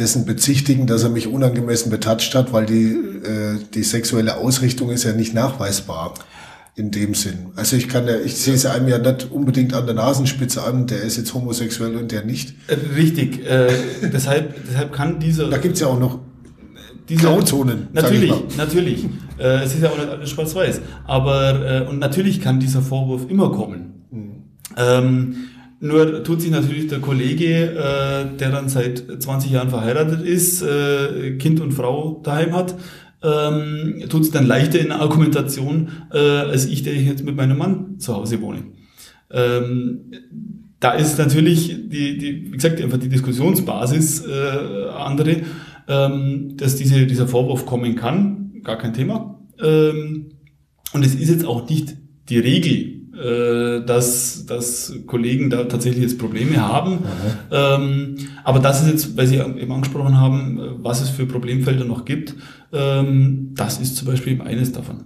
[0.00, 5.04] dessen bezichtigen, dass er mich unangemessen betatscht hat, weil die, äh, die sexuelle Ausrichtung ist
[5.04, 6.14] ja nicht nachweisbar
[6.74, 7.48] in dem Sinn.
[7.56, 10.86] Also ich kann ja, ich sehe es einem ja nicht unbedingt an der Nasenspitze an,
[10.86, 12.54] der ist jetzt homosexuell und der nicht.
[12.68, 13.46] Äh, richtig.
[13.46, 13.68] Äh,
[14.12, 16.20] deshalb, deshalb kann dieser, Da gibt's ja auch noch
[17.08, 17.88] dieser Grauzonen.
[17.92, 19.04] Natürlich, natürlich.
[19.38, 20.80] Äh, es ist ja auch nicht alles schwarz-weiß.
[21.06, 24.00] Aber äh, und natürlich kann dieser Vorwurf immer kommen.
[24.76, 25.34] Ähm,
[25.80, 31.36] nur tut sich natürlich der Kollege, äh, der dann seit 20 Jahren verheiratet ist, äh,
[31.38, 32.76] Kind und Frau daheim hat,
[33.22, 37.56] ähm, tut sich dann leichter in der Argumentation, äh, als ich, der jetzt mit meinem
[37.56, 38.64] Mann zu Hause wohne.
[39.30, 40.12] Ähm,
[40.80, 45.42] da ist natürlich die, die, wie gesagt, einfach die Diskussionsbasis äh, andere,
[45.88, 49.40] ähm, dass diese, dieser Vorwurf kommen kann, gar kein Thema.
[49.62, 50.32] Ähm,
[50.92, 51.96] und es ist jetzt auch nicht
[52.28, 52.99] die Regel,
[53.84, 57.00] dass, dass Kollegen da tatsächlich jetzt Probleme haben.
[57.50, 61.84] Ähm, aber das ist jetzt, weil Sie eben angesprochen haben, äh, was es für Problemfelder
[61.84, 62.34] noch gibt,
[62.72, 65.04] ähm, das ist zum Beispiel eben eines davon.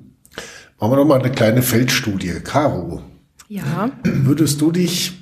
[0.78, 2.40] Machen wir doch mal eine kleine Feldstudie.
[2.42, 3.02] Caro,
[3.48, 5.12] Ja, würdest du dich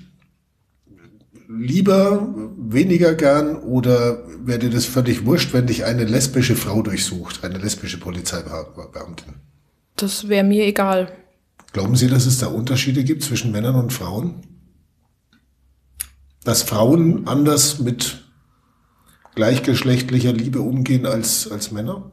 [1.49, 7.45] lieber, weniger gern oder wäre dir das völlig wurscht, wenn dich eine lesbische Frau durchsucht,
[7.45, 9.35] eine lesbische Polizeibeamtin?
[9.97, 11.13] das wäre mir egal.
[11.73, 14.43] Glauben Sie, dass es da Unterschiede gibt zwischen Männern und Frauen?
[16.45, 18.25] Dass Frauen anders mit
[19.35, 22.11] gleichgeschlechtlicher Liebe umgehen als, als Männer?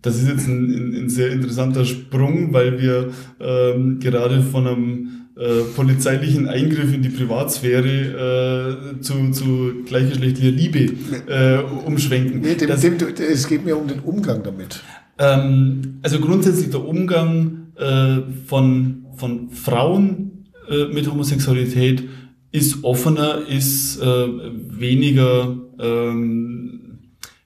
[0.00, 5.62] Das ist jetzt ein, ein, sehr interessanter Sprung, weil wir ähm, gerade von einem äh,
[5.74, 10.92] polizeilichen Eingriff in die Privatsphäre äh, zu, zu gleichgeschlechtlicher Liebe
[11.26, 12.42] äh, umschwenken.
[12.42, 14.84] Nee, dem, dem, es geht mir um den Umgang damit.
[15.18, 22.08] Ähm, also grundsätzlich der Umgang äh, von, von Frauen äh, mit Homosexualität
[22.50, 26.98] ist offener, ist äh, weniger, ähm,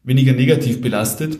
[0.03, 1.39] weniger negativ belastet.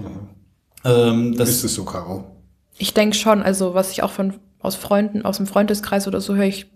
[0.85, 2.39] Ähm, das Ist es so, Caro?
[2.79, 6.35] ich denke schon, also was ich auch von aus Freunden, aus dem Freundeskreis oder so
[6.35, 6.67] höre, ich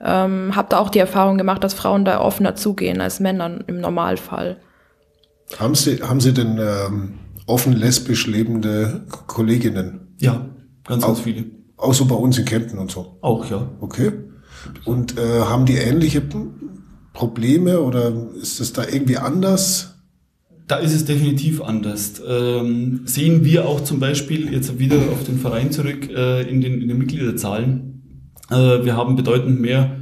[0.00, 3.80] ähm, habe da auch die Erfahrung gemacht, dass Frauen da offener zugehen als Männer im
[3.80, 4.58] Normalfall.
[5.58, 7.14] Haben Sie, haben Sie denn ähm,
[7.48, 10.14] offen lesbisch lebende Kolleginnen?
[10.20, 10.48] Ja,
[10.84, 11.44] ganz, Auch- ganz viele.
[11.76, 13.18] Außer bei uns in Kempten und so.
[13.20, 13.70] Auch, ja.
[13.80, 14.10] Okay.
[14.84, 16.20] Und äh, haben die ähnliche
[17.12, 19.94] Probleme oder ist es da irgendwie anders?
[20.66, 22.20] Da ist es definitiv anders.
[22.28, 26.82] Ähm, sehen wir auch zum Beispiel jetzt wieder auf den Verein zurück äh, in, den,
[26.82, 28.02] in den Mitgliederzahlen.
[28.50, 29.96] Äh, wir haben bedeutend mehr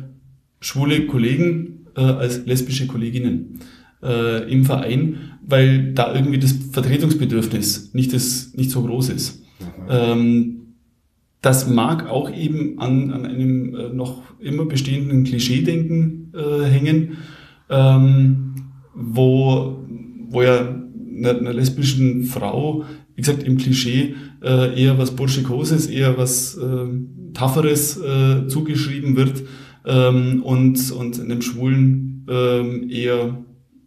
[0.61, 3.61] schwule Kollegen äh, als lesbische Kolleginnen
[4.07, 5.17] äh, im Verein,
[5.47, 9.43] weil da irgendwie das Vertretungsbedürfnis nicht, das, nicht so groß ist.
[9.89, 10.75] Ähm,
[11.43, 17.19] das mag auch eben an, an einem äh, noch immer bestehenden Klischeedenken äh, hängen,
[17.71, 18.55] ähm,
[18.95, 19.85] wo,
[20.29, 20.83] wo ja
[21.17, 26.87] einer, einer lesbischen Frau, wie gesagt, im Klischee äh, eher was Burschikoses, eher was äh,
[27.33, 29.43] Tougheres äh, zugeschrieben wird
[29.85, 33.45] ähm, und, und einem Schwulen ähm, eher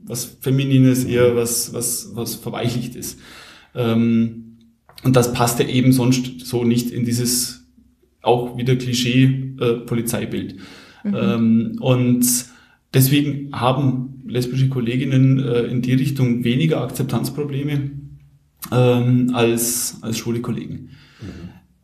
[0.10, 3.18] was Feminines, eher was, was, was Verweichlichtes.
[3.76, 4.58] Ähm,
[5.04, 7.68] und das passt ja eben sonst so nicht in dieses
[8.22, 10.56] auch wieder Klischee äh, Polizeibild.
[11.06, 12.26] Ähm, und
[12.94, 17.92] deswegen haben lesbische Kolleginnen äh, in die Richtung weniger Akzeptanzprobleme
[18.72, 20.90] ähm, als, als schwule Kollegen.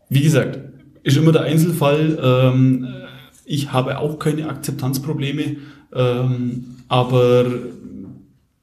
[0.10, 0.60] Wie gesagt,
[1.04, 2.18] ist immer der Einzelfall.
[2.22, 2.88] Ähm,
[3.46, 5.58] ich habe auch keine Akzeptanzprobleme,
[5.94, 7.46] ähm, aber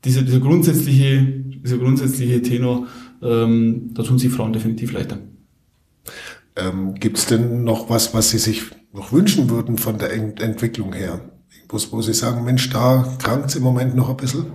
[0.05, 1.23] dieser, dieser grundsätzliche,
[1.65, 2.87] dieser grundsätzliche Tenor,
[3.23, 5.19] ähm, da tun sich Frauen definitiv leichter.
[6.57, 8.63] Ähm, Gibt es denn noch was, was Sie sich
[8.93, 11.21] noch wünschen würden von der Ent Entwicklung her?
[11.69, 14.47] Wo, wo Sie sagen, Mensch, da krankt im Moment noch ein bisschen?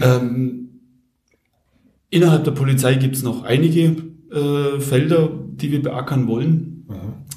[0.00, 0.80] Ähm,
[2.08, 3.96] innerhalb der Polizei gibt es noch einige
[4.32, 6.70] äh, Felder, die wir beackern wollen.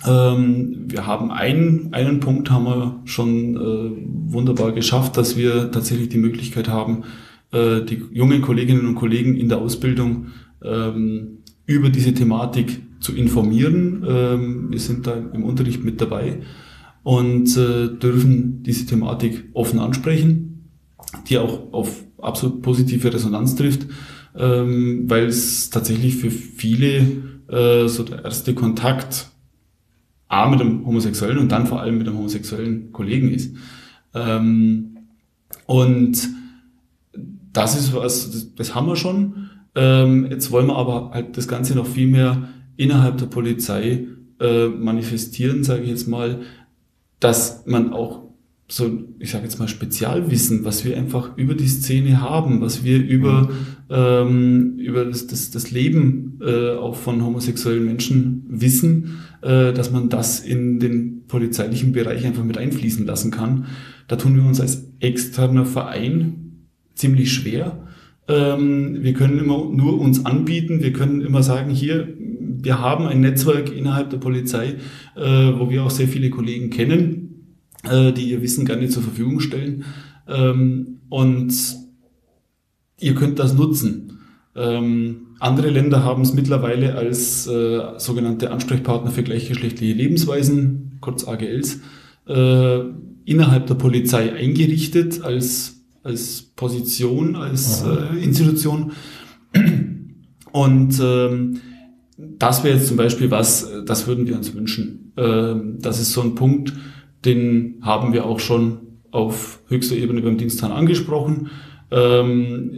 [0.06, 6.10] Ähm, wir haben einen, einen Punkt haben wir schon äh, wunderbar geschafft, dass wir tatsächlich
[6.10, 7.04] die Möglichkeit haben,
[7.52, 10.28] äh, die jungen Kolleginnen und Kollegen in der Ausbildung
[10.64, 14.06] ähm, über diese Thematik zu informieren.
[14.08, 16.42] Ähm, wir sind da im Unterricht mit dabei
[17.04, 20.70] und äh, dürfen diese Thematik offen ansprechen,
[21.28, 23.88] die auch auf absolut positive Resonanz trifft,
[24.36, 27.06] ähm, weil es tatsächlich für viele
[27.50, 29.33] äh, so der erste Kontakt
[30.34, 33.56] A mit einem Homosexuellen und dann vor allem mit einem homosexuellen Kollegen ist.
[34.14, 34.98] Ähm,
[35.66, 36.30] und
[37.54, 39.50] das ist was, das, das haben wir schon.
[39.76, 44.08] Ähm, jetzt wollen wir aber halt das Ganze noch viel mehr innerhalb der Polizei
[44.40, 46.42] äh, manifestieren, sage ich jetzt mal,
[47.20, 48.23] dass man auch
[48.76, 52.98] so, ich sage jetzt mal Spezialwissen, was wir einfach über die Szene haben, was wir
[53.06, 53.52] über,
[53.92, 60.10] ähm, über das, das, das Leben äh, auch von homosexuellen Menschen wissen, äh, dass man
[60.10, 63.68] das in den polizeilichen Bereich einfach mit einfließen lassen kann.
[64.08, 66.64] Da tun wir uns als externer Verein
[66.96, 67.88] ziemlich schwer.
[68.28, 72.08] Ähm, wir können immer nur uns anbieten, wir können immer sagen, hier,
[72.40, 74.78] wir haben ein Netzwerk innerhalb der Polizei,
[75.16, 77.23] äh, wo wir auch sehr viele Kollegen kennen,
[77.90, 79.86] äh, die ihr Wissen gerne zur Verfügung stellen.
[80.28, 81.54] Ähm, und
[83.00, 84.20] ihr könnt das nutzen.
[84.56, 91.82] Ähm, andere Länder haben es mittlerweile als äh, sogenannte Ansprechpartner für gleichgeschlechtliche Lebensweisen, kurz AGLs,
[92.28, 92.80] äh,
[93.26, 98.94] innerhalb der Polizei eingerichtet als, als Position, als äh, Institution.
[100.52, 101.60] Und ähm,
[102.18, 105.12] das wäre jetzt zum Beispiel was, äh, das würden wir uns wünschen.
[105.18, 106.74] Ähm, das ist so ein Punkt,
[107.26, 108.80] den haben wir auch schon
[109.12, 111.50] auf höchster Ebene beim Dienstherrn angesprochen.
[111.92, 112.72] Ähm,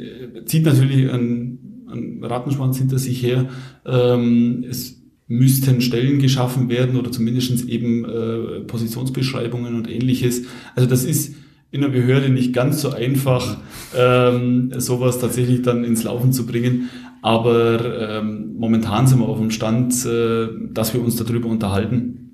[0.45, 3.47] zieht natürlich einen, einen Rattenschwanz hinter sich her.
[3.85, 10.43] Ähm, es müssten Stellen geschaffen werden oder zumindest eben äh, Positionsbeschreibungen und ähnliches.
[10.75, 11.35] Also das ist
[11.71, 13.57] in der Behörde nicht ganz so einfach,
[13.97, 16.89] ähm, sowas tatsächlich dann ins Laufen zu bringen.
[17.21, 22.24] Aber ähm, momentan sind wir auf dem Stand, äh, dass wir uns darüber unterhalten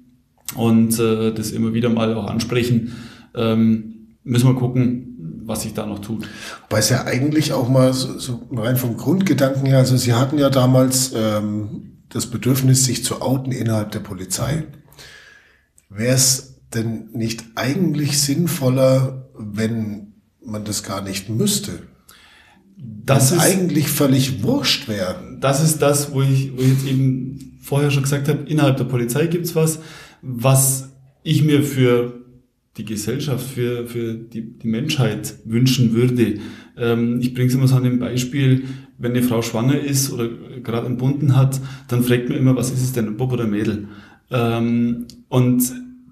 [0.56, 2.94] und äh, das immer wieder mal auch ansprechen.
[3.36, 6.28] Ähm, müssen wir gucken, was sich da noch tut.
[6.70, 10.38] Weil es ja eigentlich auch mal so, so rein vom Grundgedanken her, also Sie hatten
[10.38, 14.66] ja damals ähm, das Bedürfnis, sich zu outen innerhalb der Polizei.
[15.90, 21.80] Wäre es denn nicht eigentlich sinnvoller, wenn man das gar nicht müsste?
[22.78, 25.38] Das ist, eigentlich völlig wurscht wäre.
[25.40, 28.86] das ist das, wo ich, wo ich jetzt eben vorher schon gesagt habe, innerhalb der
[28.86, 29.80] Polizei gibt's was,
[30.22, 30.92] was
[31.24, 32.22] ich mir für
[32.78, 36.40] die Gesellschaft, für, für die, die Menschheit wünschen würde.
[36.78, 38.64] Ähm, ich bringe es immer so an dem Beispiel,
[38.98, 40.30] wenn eine Frau schwanger ist oder
[40.64, 43.44] gerade einen Bunden hat, dann fragt man immer, was ist es denn, ein Bub oder
[43.44, 43.88] ein Mädel?
[44.30, 45.64] Ähm, und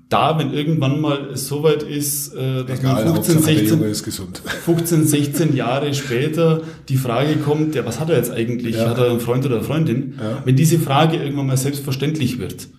[0.10, 3.68] da, wenn irgendwann mal es soweit ist, äh, dass Egal, man 15, Hauptsache, der 16,
[3.68, 4.42] Junge ist gesund.
[4.66, 8.76] 15, 16 Jahre später die Frage kommt, ja, was hat er jetzt eigentlich?
[8.76, 8.90] Ja.
[8.90, 10.16] Hat er einen Freund oder eine Freundin?
[10.20, 10.42] Ja.
[10.44, 12.70] Wenn diese Frage irgendwann mal selbstverständlich wird,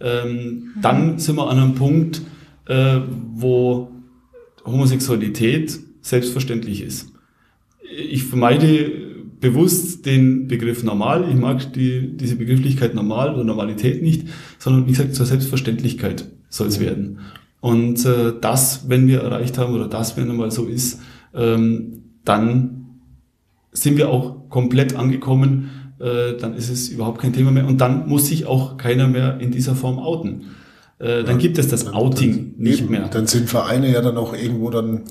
[0.00, 2.22] ähm, dann sind wir an einem Punkt,
[2.66, 3.00] äh,
[3.32, 3.90] wo
[4.64, 7.12] Homosexualität selbstverständlich ist.
[7.82, 9.06] Ich vermeide
[9.40, 11.28] bewusst den Begriff normal.
[11.28, 14.28] Ich mag die, diese Begrifflichkeit normal oder Normalität nicht,
[14.58, 17.20] sondern wie gesagt zur Selbstverständlichkeit soll es werden.
[17.60, 21.00] Und äh, das, wenn wir erreicht haben oder das, wenn einmal so ist,
[21.34, 22.86] ähm, dann
[23.72, 25.85] sind wir auch komplett angekommen.
[25.98, 29.38] Äh, dann ist es überhaupt kein Thema mehr und dann muss sich auch keiner mehr
[29.40, 30.46] in dieser Form outen.
[30.98, 33.08] Äh, dann gibt es das Outing nicht Eben, mehr.
[33.08, 35.02] Dann sind Vereine ja dann auch irgendwo dann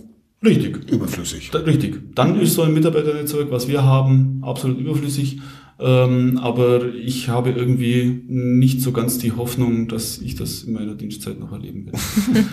[0.44, 0.92] Richtig.
[0.92, 1.50] überflüssig.
[1.52, 2.16] Da, richtig.
[2.16, 5.40] Dann ist so ein Mitarbeiternetzwerk, was wir haben, absolut überflüssig.
[5.78, 10.96] Ähm, aber ich habe irgendwie nicht so ganz die Hoffnung, dass ich das in meiner
[10.96, 11.98] Dienstzeit noch erleben werde.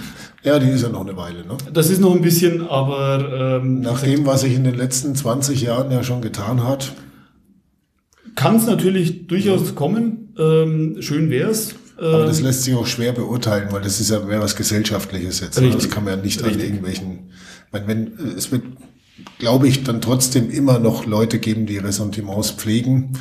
[0.45, 1.47] Ja, die ist ja noch eine Weile.
[1.47, 1.57] Ne?
[1.73, 5.63] Das ist noch ein bisschen, aber ähm, Nach dem, was sich in den letzten 20
[5.63, 6.95] Jahren ja schon getan hat,
[8.35, 10.35] kann es natürlich durchaus kommen.
[10.39, 11.75] Ähm, schön wär's.
[11.99, 15.41] aber Ähm, das lässt sich auch schwer beurteilen, weil das ist ja mehr was Gesellschaftliches
[15.41, 15.59] jetzt.
[15.61, 15.67] ne?
[15.67, 15.83] Richtig.
[15.85, 16.65] Das kann man ja nicht an Richtig.
[16.65, 17.31] irgendwelchen,
[17.67, 18.63] ich meine, wenn, es wird,
[19.39, 23.13] glaube ich, dann trotzdem immer noch Leute geben, die Ressentiments pflegen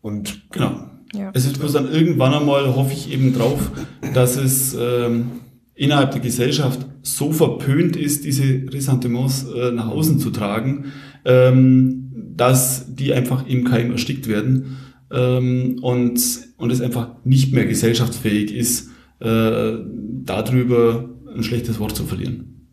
[0.00, 0.90] und Genau.
[1.14, 1.30] Ja.
[1.32, 3.70] Es bloß dann irgendwann einmal, hoffe ich eben drauf,
[4.14, 5.30] dass es ähm,
[5.74, 10.86] innerhalb der Gesellschaft so verpönt ist, diese Ressentiments äh, nach außen zu tragen,
[11.24, 14.76] ähm, dass die einfach im Keim erstickt werden
[15.12, 16.20] ähm, und,
[16.56, 19.72] und es einfach nicht mehr gesellschaftsfähig ist, äh,
[20.24, 22.68] darüber ein schlechtes Wort zu verlieren.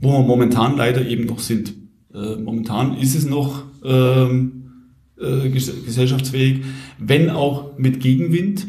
[0.00, 1.74] Wo wir momentan leider eben noch sind.
[2.12, 4.72] Äh, momentan ist es noch ähm,
[5.18, 6.64] äh, ges gesellschaftsfähig,
[6.98, 8.66] wenn auch mit Gegenwind.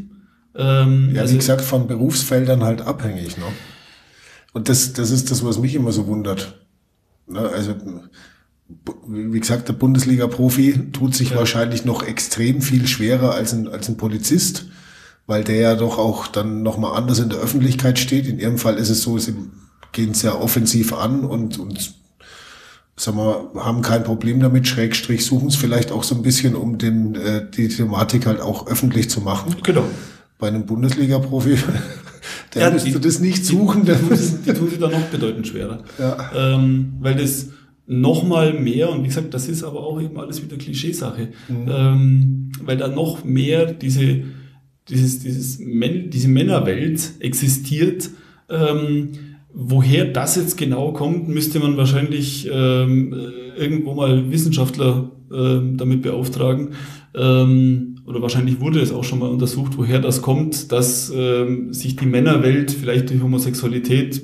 [0.56, 3.38] Ähm, Ja, also- wie gesagt, von Berufsfeldern halt abhängig.
[3.38, 3.44] Ne?
[4.54, 6.66] Und das, das ist das, was mich immer so wundert.
[7.28, 7.40] Ne?
[7.40, 7.76] Also,
[9.08, 13.96] wie gesagt, der Bundesliga-Profi tut sich wahrscheinlich noch extrem viel schwerer als ein, als ein
[13.98, 14.66] Polizist,
[15.26, 18.28] weil der ja doch auch dann nochmal anders in der Öffentlichkeit steht.
[18.28, 19.36] In ihrem Fall ist es so, sie
[19.94, 21.94] gehen sehr offensiv an und, und
[22.98, 26.78] sagen wir, haben kein Problem damit, Schrägstrich suchen es vielleicht auch so ein bisschen, um
[26.78, 29.84] den, äh, die Thematik halt auch öffentlich zu machen Genau.
[30.40, 31.58] bei einem Bundesliga-Profi,
[32.54, 33.86] der Ja, müsste die- das nicht suchen.
[33.86, 35.84] Der Die, muss, die tun sich dann noch bedeutend schwerer.
[36.00, 36.32] Ja.
[36.36, 37.48] Ähm, weil das
[37.88, 42.52] noch mal mehr, und wie gesagt, das ist aber auch eben alles wieder Klischeesache, ähm,
[42.62, 44.23] weil da noch mehr diese,
[44.89, 48.10] dieses, dieses Män diese Männerwelt existiert,
[48.50, 49.10] ähm,
[49.60, 56.04] Woher das jetzt genau kommt, müsste man wahrscheinlich ähm, äh, irgendwo mal Wissenschaftler ähm, damit
[56.04, 56.76] beauftragen.
[57.15, 61.95] Ähm, oder wahrscheinlich wurde es auch schon mal untersucht, woher das kommt, dass ähm, sich
[61.95, 64.21] die Männerwelt vielleicht durch Homosexualität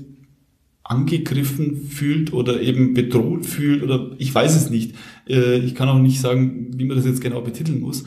[0.83, 4.95] angegriffen fühlt oder eben bedroht fühlt oder ich weiß es nicht.
[5.27, 8.03] Äh, ich kann auch nicht sagen, wie man das jetzt genau betiteln muss.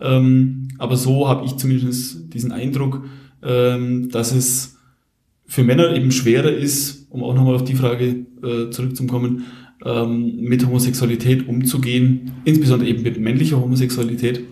[0.00, 3.04] Ähm, aber so habe ich zumindest diesen Eindruck,
[3.42, 4.76] ähm, dass es
[5.46, 9.46] für Männer eben schwerer ist, um auch nochmal auf die Frage äh, zurückzukommen,
[9.84, 14.44] ähm, mit Homosexualität umzugehen, insbesondere eben mit männlicher Homosexualität,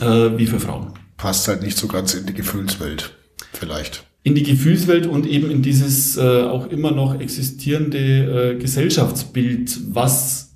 [0.00, 0.92] äh, wie für Frauen.
[1.16, 3.16] Passt halt nicht so ganz in die Gefühlswelt,
[3.52, 4.09] vielleicht.
[4.22, 10.54] In die Gefühlswelt und eben in dieses äh, auch immer noch existierende äh, Gesellschaftsbild, was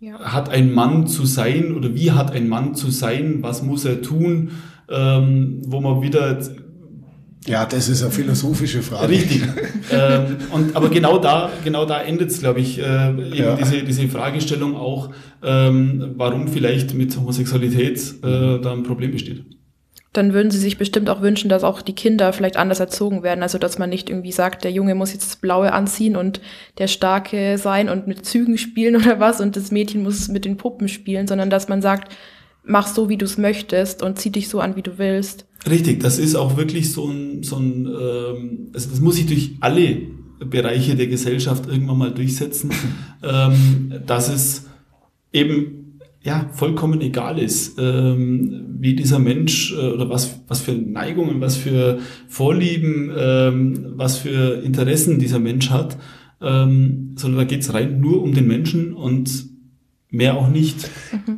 [0.00, 0.18] Ja.
[0.20, 4.00] hat ein Mann zu sein oder wie hat ein Mann zu sein, was muss er
[4.02, 4.50] tun,
[4.90, 6.38] ähm, wo man wieder
[7.46, 9.12] Ja, das ist eine philosophische Frage.
[9.12, 9.42] Richtig.
[9.92, 13.56] ähm, und, aber genau da, genau da endet es, glaube ich, äh, eben Ja.
[13.56, 15.10] diese, diese Fragestellung auch,
[15.42, 19.44] ähm, warum vielleicht mit Homosexualität äh, da ein Problem besteht.
[20.12, 23.42] Dann würden sie sich bestimmt auch wünschen, dass auch die Kinder vielleicht anders erzogen werden.
[23.42, 26.40] Also dass man nicht irgendwie sagt, der Junge muss jetzt das Blaue anziehen und
[26.78, 30.56] der Starke sein und mit Zügen spielen oder was und das Mädchen muss mit den
[30.56, 32.14] Puppen spielen, sondern dass man sagt,
[32.64, 35.46] mach so, wie du es möchtest und zieh dich so an, wie du willst.
[35.68, 39.52] Richtig, das ist auch wirklich so ein, so ein ähm, also das muss sich durch
[39.60, 40.02] alle
[40.44, 42.70] Bereiche der Gesellschaft irgendwann mal durchsetzen,
[43.22, 44.66] ähm, dass es
[45.32, 45.81] eben
[46.22, 51.56] ja vollkommen egal ist, ähm, wie dieser Mensch äh, oder was was für Neigungen, was
[51.56, 51.98] für
[52.28, 55.98] Vorlieben, ähm, was für Interessen dieser Mensch hat,
[56.40, 59.46] ähm, sondern da geht's rein nur um den Menschen und
[60.10, 60.88] mehr auch nicht.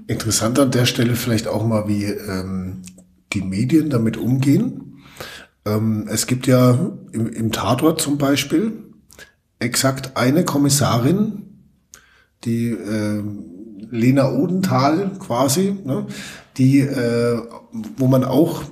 [0.07, 2.83] Interessant an der Stelle vielleicht auch mal, wie ähm,
[3.33, 5.03] die Medien damit umgehen.
[5.65, 8.73] Ähm, es gibt ja im, im Tatort zum Beispiel
[9.59, 11.43] exakt eine Kommissarin,
[12.45, 13.23] die äh,
[13.91, 16.07] Lena Odenthal quasi, ne,
[16.57, 17.41] die, äh,
[17.97, 18.63] wo man auch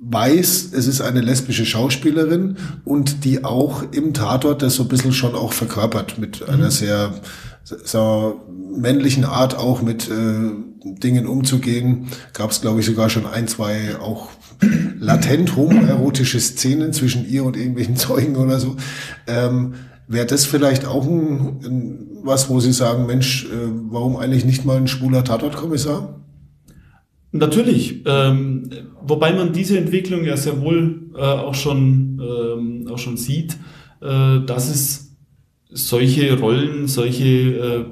[0.00, 5.12] weiß, es ist eine lesbische Schauspielerin und die auch im Tatort das so ein bisschen
[5.12, 6.54] schon auch verkörpert mit mhm.
[6.54, 7.14] einer sehr,
[7.64, 8.34] sehr
[8.70, 10.50] männlichen Art auch mit äh,
[10.84, 12.08] Dingen umzugehen.
[12.32, 14.28] Gab es, glaube ich, sogar schon ein, zwei auch
[14.98, 18.76] latent homoerotische Szenen zwischen ihr und irgendwelchen Zeugen oder so.
[19.26, 19.74] Ähm,
[20.10, 24.64] Wäre das vielleicht auch ein, ein, was, wo Sie sagen, Mensch, äh, warum eigentlich nicht
[24.64, 26.20] mal ein schwuler Tatortkommissar?
[27.30, 28.70] Natürlich, ähm,
[29.02, 33.56] wobei man diese Entwicklung ja sehr wohl äh, auch schon ähm, auch schon sieht,
[34.00, 35.16] äh, dass es
[35.70, 37.84] solche Rollen, solche äh,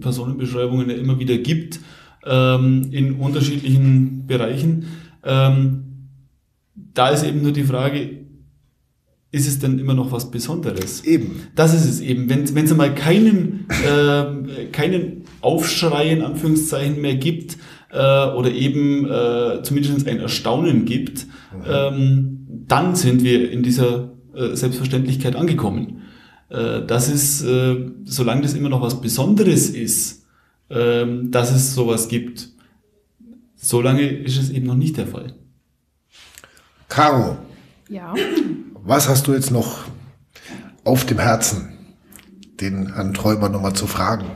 [0.00, 1.80] Personenbeschreibungen ja immer wieder gibt
[2.26, 4.86] ähm, in unterschiedlichen Bereichen.
[5.24, 5.84] Ähm,
[6.74, 8.21] da ist eben nur die Frage,
[9.32, 11.04] ist es denn immer noch was Besonderes?
[11.04, 11.48] Eben.
[11.56, 12.28] Das ist es eben.
[12.28, 17.56] Wenn es einmal keinen, äh, keinen Aufschrei in Anführungszeichen mehr gibt
[17.90, 21.62] äh, oder eben äh, zumindest ein Erstaunen gibt, mhm.
[21.66, 26.02] ähm, dann sind wir in dieser äh, Selbstverständlichkeit angekommen.
[26.50, 30.26] Äh, das ist, äh, solange das immer noch was Besonderes ist,
[30.68, 32.50] äh, dass es sowas gibt,
[33.56, 35.32] solange ist es eben noch nicht der Fall.
[36.90, 37.38] Caro.
[37.88, 38.14] Ja.
[38.84, 39.84] Was hast du jetzt noch
[40.82, 41.68] auf dem Herzen,
[42.60, 44.26] den Herrn Träumer nochmal zu fragen?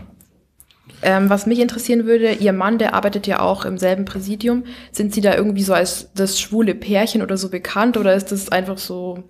[1.02, 4.62] Ähm, was mich interessieren würde, Ihr Mann, der arbeitet ja auch im selben Präsidium.
[4.92, 8.48] Sind Sie da irgendwie so als das schwule Pärchen oder so bekannt oder ist das
[8.48, 9.24] einfach so?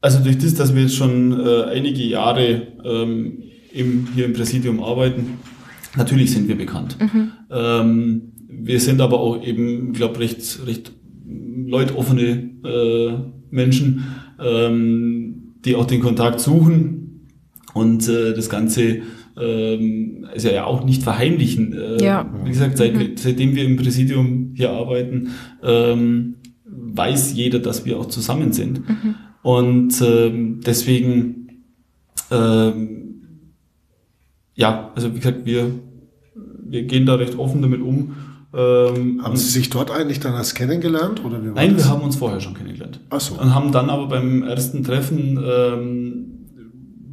[0.00, 4.82] Also durch das, dass wir jetzt schon äh, einige Jahre ähm, im, hier im Präsidium
[4.82, 5.38] arbeiten,
[5.96, 6.96] natürlich sind wir bekannt.
[7.00, 7.32] Mhm.
[7.50, 10.92] Ähm, wir sind aber auch eben, glaube recht, recht
[11.72, 13.12] leutoffene äh,
[13.50, 14.04] Menschen,
[14.38, 17.28] ähm, die auch den Kontakt suchen
[17.74, 19.02] und äh, das Ganze
[19.40, 21.72] ähm, ist ja auch nicht verheimlichen.
[21.72, 22.30] Äh, ja.
[22.44, 23.16] Wie gesagt, seit, mhm.
[23.16, 25.30] seitdem wir im Präsidium hier arbeiten,
[25.62, 26.34] ähm,
[26.66, 28.86] weiß jeder, dass wir auch zusammen sind.
[28.88, 29.14] Mhm.
[29.42, 31.48] Und ähm, deswegen,
[32.30, 33.14] ähm,
[34.54, 35.70] ja, also wie gesagt, wir,
[36.64, 38.14] wir gehen da recht offen damit um
[38.54, 41.24] ähm, haben Sie sich dort eigentlich dann erst kennengelernt?
[41.24, 41.84] Oder wie nein, das?
[41.84, 43.00] wir haben uns vorher schon kennengelernt.
[43.10, 43.34] Ach so.
[43.34, 46.26] Und haben dann aber beim ersten Treffen, ähm,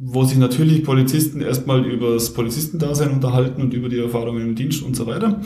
[0.02, 4.82] wo sich natürlich Polizisten erstmal über das Polizistendasein unterhalten und über die Erfahrungen im Dienst
[4.82, 5.40] und so weiter.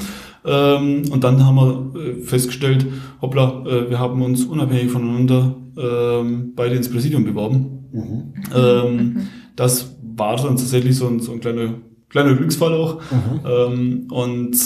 [0.44, 2.86] Ähm, und dann haben wir äh, festgestellt,
[3.20, 7.88] hoppla, äh, wir haben uns unabhängig voneinander ähm, beide ins Präsidium beworben.
[7.92, 8.34] Mhm.
[8.54, 9.16] Ähm.
[9.56, 11.74] Das war dann tatsächlich so ein, so ein kleiner,
[12.08, 13.00] kleiner Glücksfall auch.
[13.00, 13.40] Mhm.
[13.44, 14.56] Ähm, und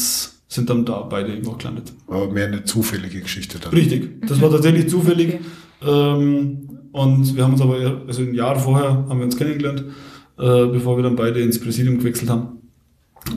[0.49, 1.93] sind dann da beide irgendwo gelandet.
[2.07, 3.73] Aber mehr eine zufällige Geschichte dann.
[3.73, 5.39] Richtig, das war tatsächlich zufällig.
[5.81, 5.91] Okay.
[5.91, 9.85] Ähm, und wir haben uns aber, also ein Jahr vorher haben wir uns kennengelernt,
[10.39, 12.59] äh, bevor wir dann beide ins Präsidium gewechselt haben.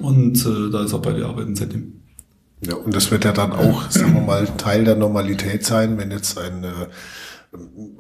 [0.02, 2.02] Und äh, da ist auch beide arbeiten seitdem.
[2.62, 6.12] Ja, und das wird ja dann auch, sagen wir mal, Teil der Normalität sein, wenn
[6.12, 6.70] jetzt ein äh,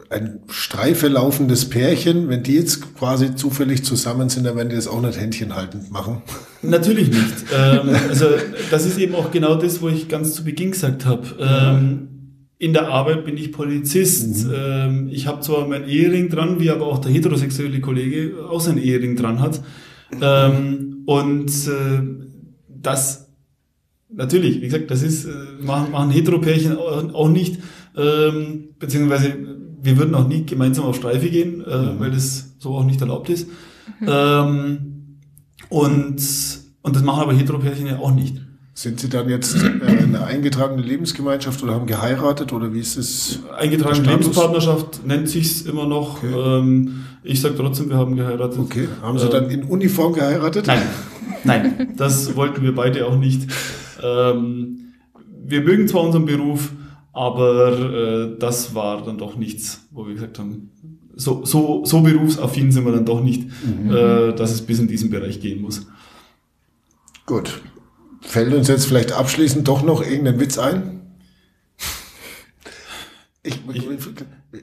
[0.09, 4.87] ein Streife laufendes Pärchen, wenn die jetzt quasi zufällig zusammen sind, dann werden die das
[4.87, 6.21] auch nicht händchenhaltend machen.
[6.61, 7.33] Natürlich nicht.
[7.55, 8.27] ähm, also
[8.69, 11.27] das ist eben auch genau das, wo ich ganz zu Beginn gesagt habe.
[11.39, 12.07] Ähm,
[12.59, 14.45] in der Arbeit bin ich Polizist.
[14.45, 14.53] Mhm.
[14.55, 18.77] Ähm, ich habe zwar meinen Ehering dran, wie aber auch der heterosexuelle Kollege auch seinen
[18.77, 19.61] Ehering dran hat.
[20.21, 22.01] Ähm, und äh,
[22.69, 23.27] das
[24.09, 25.29] natürlich, wie gesagt, das ist, äh,
[25.61, 27.59] machen, machen Heteropärchen auch nicht
[27.97, 29.33] ähm, beziehungsweise
[29.81, 31.99] wir würden auch nie gemeinsam auf Streife gehen, äh, mhm.
[31.99, 33.47] weil das so auch nicht erlaubt ist.
[33.99, 34.07] Mhm.
[34.07, 34.77] Ähm,
[35.69, 36.21] und,
[36.81, 38.41] und das machen aber Heteropärchen ja auch nicht.
[38.73, 43.39] Sind Sie dann jetzt äh, eine eingetragene Lebensgemeinschaft oder haben geheiratet oder wie ist es?
[43.57, 46.23] Eingetragene Lebenspartnerschaft nennt sich's immer noch.
[46.23, 46.33] Okay.
[46.33, 48.59] Ähm, ich sage trotzdem, wir haben geheiratet.
[48.59, 48.87] Okay.
[49.01, 50.67] Haben Sie ähm, dann in Uniform geheiratet?
[50.67, 50.81] Nein,
[51.43, 53.51] nein, das wollten wir beide auch nicht.
[54.01, 54.93] Ähm,
[55.43, 56.71] wir mögen zwar unseren Beruf,
[57.13, 60.71] aber äh, das war dann doch nichts, wo wir gesagt haben,
[61.15, 63.91] so, so, so berufsaffin sind wir dann doch nicht, mhm.
[63.91, 65.87] äh, dass es bis in diesen Bereich gehen muss.
[67.25, 67.61] Gut.
[68.21, 71.01] Fällt uns jetzt vielleicht abschließend doch noch irgendein Witz ein?
[73.43, 73.87] Ich, ich,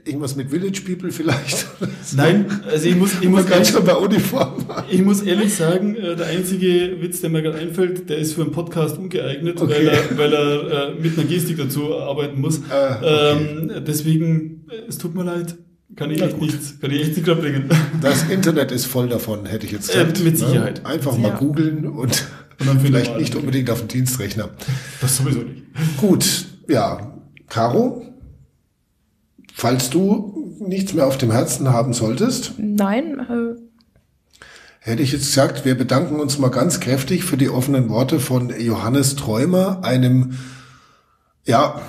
[0.05, 1.66] irgendwas mit Village People vielleicht?
[2.16, 4.64] Nein, also ich muss, ich muss ganz schon bei Uniform.
[4.91, 8.43] Ich muss ehrlich sagen, äh, der einzige Witz, der mir gerade einfällt, der ist für
[8.43, 9.72] einen Podcast ungeeignet, okay.
[9.72, 12.61] weil er, weil er äh, mit einer Gestik dazu arbeiten muss.
[12.70, 13.32] Ah, okay.
[13.32, 15.57] ähm, deswegen, es tut mir leid.
[15.97, 17.68] Kann ich, echt nicht, kann ich echt nicht gerade bringen.
[18.03, 20.20] Das Internet ist voll davon, hätte ich jetzt gesagt.
[20.20, 20.82] Äh, mit Sicherheit.
[20.82, 20.86] Ne?
[20.86, 21.39] Einfach mal ja.
[21.39, 22.26] googeln und,
[22.61, 24.51] und dann vielleicht nicht unbedingt auf dem Dienstrechner.
[25.01, 25.64] Das sowieso nicht.
[25.97, 27.14] Gut, ja.
[27.49, 28.07] Caro,
[29.59, 33.61] Falls du nichts mehr auf dem Herzen haben solltest, Nein, äh,
[34.78, 38.52] hätte ich jetzt gesagt, wir bedanken uns mal ganz kräftig für die offenen Worte von
[38.56, 40.34] Johannes Träumer, einem,
[41.44, 41.82] ja,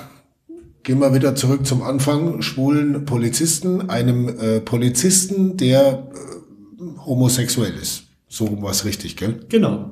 [0.82, 8.06] gehen wir wieder zurück zum Anfang, schwulen Polizisten, einem äh, Polizisten, der äh, homosexuell ist.
[8.28, 9.42] So was richtig, gell?
[9.48, 9.92] Genau.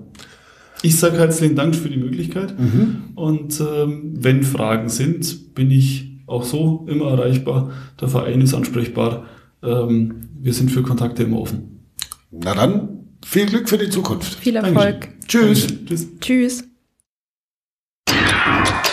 [0.82, 2.56] Ich sage herzlichen Dank für die Möglichkeit.
[3.14, 7.72] Und ähm, wenn Fragen sind, bin ich auch so immer erreichbar.
[8.00, 9.26] Der Verein ist ansprechbar.
[9.64, 11.80] Ähm, wir sind für Kontakte immer offen.
[12.30, 14.36] Na dann, viel Glück für die Zukunft.
[14.36, 15.02] viel Erfolg.
[15.02, 15.28] Dankeschön.
[15.28, 15.68] Tschüss.
[15.68, 16.20] Dankeschön.
[16.20, 16.64] Tschüss.
[18.06, 18.84] Tschüss.